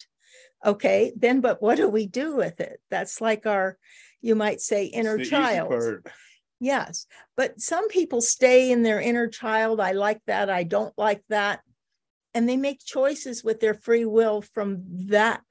Okay 0.64 1.12
then 1.16 1.42
but 1.42 1.62
what 1.62 1.78
do 1.78 1.90
we 1.90 2.06
do 2.06 2.36
with 2.36 2.62
it? 2.62 2.80
That's 2.92 3.20
like 3.20 3.48
our 3.48 3.78
you 4.22 4.36
might 4.36 4.62
say 4.62 4.86
inner 4.86 5.18
child 5.18 6.08
Yes. 6.62 7.08
But 7.36 7.60
some 7.60 7.90
people 7.90 8.22
stay 8.22 8.72
in 8.72 8.84
their 8.84 9.02
inner 9.02 9.28
child. 9.28 9.82
I 9.82 9.94
like 9.94 10.22
that. 10.28 10.48
I 10.48 10.62
don't 10.62 10.94
like 10.96 11.24
that. 11.30 11.62
And 12.36 12.48
they 12.48 12.56
make 12.56 12.86
choices 12.86 13.44
with 13.44 13.60
their 13.60 13.74
free 13.74 14.06
will 14.06 14.42
from 14.42 14.84
that 15.08 15.44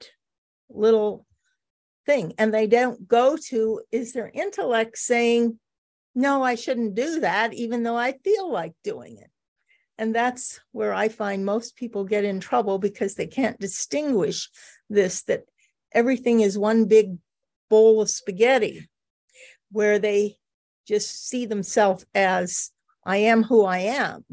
little 0.69 1.25
thing. 2.05 2.33
And 2.37 2.53
they 2.53 2.65
don't 2.65 3.09
go 3.09 3.37
to, 3.49 3.81
is 3.91 4.13
their 4.13 4.31
intellect 4.33 4.97
saying, 4.97 5.59
no, 6.15 6.43
I 6.43 6.55
shouldn't 6.55 6.95
do 6.95 7.19
that, 7.19 7.53
even 7.53 7.83
though 7.83 7.97
I 7.97 8.13
feel 8.23 8.49
like 8.49 8.73
doing 8.81 9.17
it? 9.17 9.29
And 9.97 10.15
that's 10.15 10.61
where 10.71 10.93
I 10.93 11.09
find 11.09 11.45
most 11.45 11.75
people 11.75 12.05
get 12.05 12.23
in 12.23 12.39
trouble 12.39 12.79
because 12.79 13.15
they 13.15 13.27
can't 13.27 13.59
distinguish 13.59 14.49
this 14.89 15.23
that 15.23 15.43
everything 15.91 16.39
is 16.39 16.57
one 16.57 16.85
big 16.85 17.17
bowl 17.69 18.01
of 18.01 18.09
spaghetti 18.09 18.89
where 19.71 19.99
they 19.99 20.37
just 20.87 21.27
see 21.27 21.45
themselves 21.45 22.05
as 22.13 22.71
I 23.05 23.17
am 23.17 23.43
who 23.43 23.65
I 23.65 23.79
am. 23.79 24.25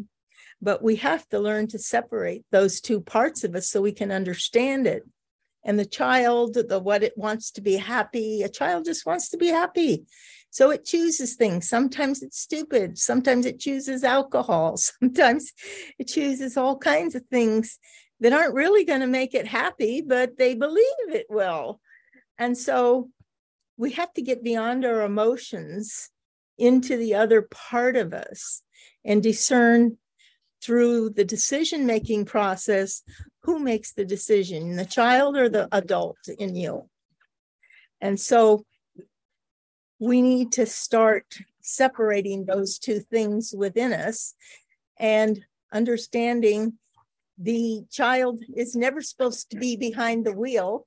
But 0.61 0.83
we 0.83 0.97
have 0.97 1.29
to 1.29 1.39
learn 1.39 1.69
to 1.69 1.79
separate 1.79 2.45
those 2.51 2.81
two 2.81 3.01
parts 3.01 3.45
of 3.45 3.55
us 3.55 3.69
so 3.69 3.81
we 3.81 3.93
can 3.93 4.11
understand 4.11 4.87
it. 4.87 5.05
And 5.65 5.79
the 5.79 5.87
child, 5.87 6.55
the 6.55 6.79
what 6.79 7.03
it 7.03 7.17
wants 7.17 7.51
to 7.53 7.61
be 7.61 7.77
happy, 7.77 8.43
a 8.43 8.49
child 8.49 8.85
just 8.85 9.07
wants 9.07 9.29
to 9.31 9.37
be 9.37 9.49
happy. 9.49 10.05
So 10.51 10.71
it 10.71 10.85
chooses 10.85 11.35
things. 11.35 11.69
Sometimes 11.69 12.23
it's 12.23 12.39
stupid. 12.39 12.99
Sometimes 12.99 13.45
it 13.47 13.61
chooses 13.61 14.03
alcohol. 14.03 14.77
Sometimes 14.77 15.53
it 15.99 16.09
chooses 16.09 16.57
all 16.57 16.79
kinds 16.79 17.15
of 17.15 17.25
things 17.27 17.79
that 18.21 18.33
aren't 18.33 18.55
really 18.55 18.85
going 18.85 19.01
to 19.01 19.07
make 19.07 19.35
it 19.35 19.47
happy, 19.47 20.01
but 20.01 20.39
they 20.39 20.55
believe 20.55 20.85
it 21.09 21.27
will. 21.29 21.81
And 22.39 22.57
so 22.57 23.11
we 23.77 23.93
have 23.93 24.13
to 24.15 24.23
get 24.23 24.43
beyond 24.43 24.85
our 24.85 25.03
emotions 25.03 26.11
into 26.59 26.97
the 26.97 27.15
other 27.15 27.43
part 27.43 27.97
of 27.97 28.13
us 28.13 28.63
and 29.05 29.23
discern 29.23 29.97
through 30.63 31.11
the 31.11 31.25
decision 31.25 31.87
making 31.87 32.25
process 32.25 33.03
who 33.43 33.59
makes 33.59 33.93
the 33.93 34.05
decision, 34.05 34.77
the 34.77 34.85
child 34.85 35.37
or 35.37 35.49
the 35.49 35.69
adult 35.73 36.19
in 36.39 36.55
you. 36.55 36.89
And 38.01 38.19
so 38.19 38.65
we 39.99 40.21
need 40.21 40.53
to 40.53 40.67
start 40.67 41.39
separating 41.61 42.45
those 42.45 42.79
two 42.79 43.01
things 43.01 43.55
within 43.57 43.93
us 43.93 44.35
and 44.99 45.45
understanding 45.73 46.75
the 47.37 47.85
child 47.91 48.43
is 48.57 48.75
never 48.75 49.01
supposed 49.01 49.51
to 49.51 49.57
be 49.57 49.77
behind 49.77 50.25
the 50.25 50.33
wheel 50.33 50.87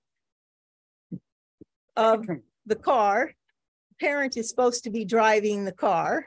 of 1.96 2.26
the 2.66 2.76
car. 2.76 3.32
Parent 4.02 4.36
is 4.36 4.50
supposed 4.50 4.84
to 4.84 4.90
be 4.90 5.06
driving 5.06 5.64
the 5.64 5.72
car. 5.72 6.26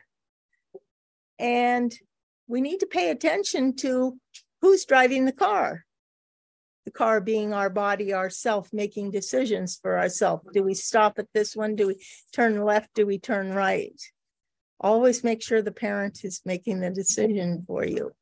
And 1.41 1.93
we 2.47 2.61
need 2.61 2.79
to 2.81 2.87
pay 2.87 3.11
attention 3.11 3.75
to 3.79 4.17
who's 4.63 4.85
driving 4.85 5.25
the 5.25 5.33
car. 5.33 5.85
The 6.85 6.93
car 6.93 7.21
being 7.21 7.53
our 7.53 7.71
body, 7.71 8.15
ourself, 8.15 8.69
making 8.73 9.11
decisions 9.11 9.77
for 9.83 9.99
ourselves. 9.99 10.47
Do 10.53 10.63
we 10.63 10.75
stop 10.75 11.19
at 11.19 11.27
this 11.35 11.57
one? 11.57 11.75
Do 11.75 11.89
we 11.89 12.07
turn 12.33 12.63
left? 12.65 12.95
Do 12.95 13.07
we 13.07 13.19
turn 13.19 13.53
right? 13.53 14.01
Always 14.79 15.25
make 15.25 15.43
sure 15.43 15.61
the 15.61 15.73
parent 15.73 16.25
is 16.25 16.43
making 16.45 16.79
the 16.79 16.91
decision 16.91 17.65
for 17.67 17.85
you. 17.85 18.13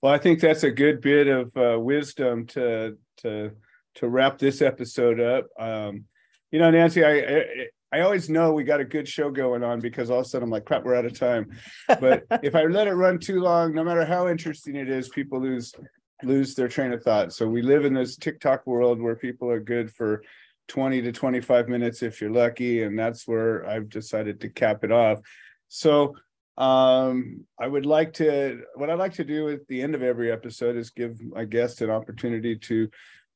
Well, 0.00 0.12
I 0.12 0.18
think 0.18 0.40
that's 0.40 0.64
a 0.64 0.70
good 0.72 1.00
bit 1.00 1.28
of 1.28 1.56
uh, 1.56 1.78
wisdom 1.78 2.46
to 2.48 2.96
to 3.18 3.52
to 3.96 4.08
wrap 4.08 4.38
this 4.38 4.60
episode 4.60 5.20
up. 5.20 5.46
Um, 5.56 6.06
you 6.50 6.58
know, 6.58 6.70
Nancy, 6.70 7.04
I, 7.04 7.18
I 7.18 7.44
I 7.92 8.00
always 8.00 8.30
know 8.30 8.52
we 8.52 8.64
got 8.64 8.80
a 8.80 8.84
good 8.84 9.06
show 9.06 9.30
going 9.30 9.62
on 9.62 9.80
because 9.80 10.10
all 10.10 10.20
of 10.20 10.26
a 10.26 10.28
sudden 10.28 10.44
I'm 10.44 10.50
like, 10.50 10.64
crap, 10.64 10.84
we're 10.84 10.94
out 10.94 11.04
of 11.04 11.18
time. 11.18 11.50
But 11.86 12.24
if 12.42 12.54
I 12.54 12.64
let 12.64 12.88
it 12.88 12.94
run 12.94 13.18
too 13.18 13.40
long, 13.40 13.74
no 13.74 13.84
matter 13.84 14.04
how 14.04 14.28
interesting 14.28 14.76
it 14.76 14.88
is, 14.88 15.10
people 15.10 15.40
lose 15.40 15.74
lose 16.22 16.54
their 16.54 16.68
train 16.68 16.92
of 16.92 17.02
thought. 17.02 17.32
So 17.32 17.48
we 17.48 17.62
live 17.62 17.84
in 17.84 17.94
this 17.94 18.16
TikTok 18.16 18.66
world 18.66 19.00
where 19.00 19.16
people 19.16 19.50
are 19.50 19.60
good 19.60 19.92
for 19.92 20.22
20 20.68 21.02
to 21.02 21.12
25 21.12 21.68
minutes 21.68 22.02
if 22.02 22.20
you're 22.20 22.30
lucky, 22.30 22.84
and 22.84 22.98
that's 22.98 23.26
where 23.26 23.68
I've 23.68 23.88
decided 23.88 24.40
to 24.40 24.48
cap 24.48 24.84
it 24.84 24.92
off. 24.92 25.20
So 25.68 26.14
um, 26.56 27.44
I 27.58 27.66
would 27.66 27.86
like 27.86 28.12
to, 28.14 28.62
what 28.74 28.90
I'd 28.90 28.98
like 28.98 29.14
to 29.14 29.24
do 29.24 29.48
at 29.48 29.66
the 29.66 29.82
end 29.82 29.94
of 29.94 30.02
every 30.02 30.30
episode 30.30 30.76
is 30.76 30.90
give 30.90 31.20
my 31.20 31.44
guest 31.44 31.82
an 31.82 31.90
opportunity 31.90 32.56
to, 32.56 32.88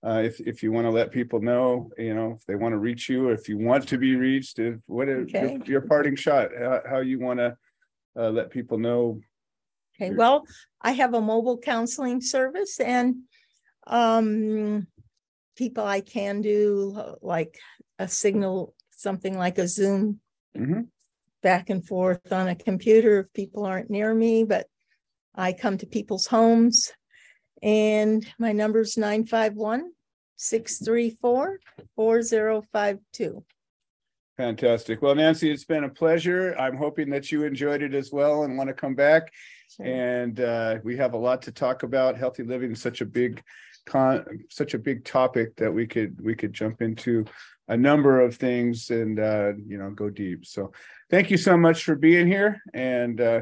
uh, 0.04 0.22
if 0.24 0.40
if 0.40 0.62
you 0.62 0.72
want 0.72 0.86
to 0.86 0.90
let 0.90 1.10
people 1.10 1.40
know, 1.40 1.90
you 1.98 2.14
know, 2.14 2.32
if 2.38 2.44
they 2.46 2.54
want 2.54 2.72
to 2.72 2.78
reach 2.78 3.08
you, 3.08 3.28
or 3.28 3.32
if 3.32 3.48
you 3.48 3.58
want 3.58 3.88
to 3.88 3.98
be 3.98 4.16
reached, 4.16 4.58
if 4.58 4.76
what 4.86 5.08
is 5.08 5.32
Okay. 5.32 5.40
your, 5.40 5.66
your 5.66 5.80
parting 5.82 6.16
shot, 6.16 6.50
how, 6.58 6.80
how 6.88 6.98
you 6.98 7.18
want 7.18 7.38
to 7.40 7.56
uh, 8.16 8.30
let 8.30 8.50
people 8.50 8.78
know. 8.78 9.20
Okay, 9.94 10.10
well, 10.10 10.44
I 10.80 10.92
have 10.92 11.14
a 11.14 11.20
mobile 11.20 11.58
counseling 11.58 12.20
service 12.20 12.80
and 12.80 13.16
um 13.86 14.86
people 15.56 15.84
I 15.84 16.00
can 16.00 16.40
do 16.40 17.14
like 17.22 17.58
a 17.98 18.08
signal, 18.08 18.74
something 18.90 19.38
like 19.38 19.58
a 19.58 19.68
Zoom 19.68 20.20
Mhm. 20.56 20.88
back 21.42 21.70
and 21.70 21.86
forth 21.86 22.32
on 22.32 22.48
a 22.48 22.54
computer 22.54 23.20
if 23.20 23.32
people 23.32 23.64
aren't 23.64 23.90
near 23.90 24.12
me, 24.12 24.44
but 24.44 24.66
I 25.34 25.52
come 25.52 25.78
to 25.78 25.86
people's 25.86 26.26
homes. 26.26 26.92
And 27.62 28.26
my 28.38 28.52
number's 28.52 28.96
951 28.96 29.90
634 30.36 31.60
4052. 31.94 33.44
Fantastic. 34.36 35.00
Well, 35.00 35.14
Nancy, 35.14 35.50
it's 35.50 35.64
been 35.64 35.84
a 35.84 35.88
pleasure. 35.88 36.54
I'm 36.58 36.76
hoping 36.76 37.08
that 37.10 37.32
you 37.32 37.44
enjoyed 37.44 37.80
it 37.80 37.94
as 37.94 38.12
well 38.12 38.44
and 38.44 38.58
want 38.58 38.68
to 38.68 38.74
come 38.74 38.94
back. 38.94 39.32
And 39.80 40.38
uh, 40.40 40.76
we 40.84 40.96
have 40.98 41.14
a 41.14 41.18
lot 41.18 41.40
to 41.42 41.52
talk 41.52 41.82
about. 41.82 42.18
Healthy 42.18 42.42
living 42.42 42.72
is 42.72 42.82
such 42.82 43.00
a 43.00 43.06
big 43.06 43.42
con, 43.86 44.24
such 44.50 44.74
a 44.74 44.78
big 44.78 45.04
topic 45.04 45.56
that 45.56 45.72
we 45.72 45.86
could 45.86 46.20
we 46.20 46.34
could 46.34 46.52
jump 46.52 46.82
into 46.82 47.24
a 47.68 47.76
number 47.76 48.20
of 48.20 48.36
things 48.36 48.90
and 48.90 49.18
uh, 49.18 49.52
you 49.66 49.78
know 49.78 49.90
go 49.90 50.10
deep. 50.10 50.44
So, 50.44 50.72
thank 51.10 51.30
you 51.30 51.36
so 51.36 51.56
much 51.56 51.84
for 51.84 51.94
being 51.94 52.26
here, 52.26 52.60
and 52.74 53.20
uh, 53.20 53.40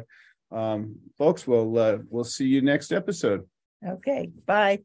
um, 0.52 0.96
folks, 1.18 1.46
we'll 1.46 1.76
uh, 1.76 1.98
we'll 2.08 2.24
see 2.24 2.46
you 2.46 2.62
next 2.62 2.92
episode. 2.92 3.46
Okay, 3.86 4.32
bye. 4.46 4.84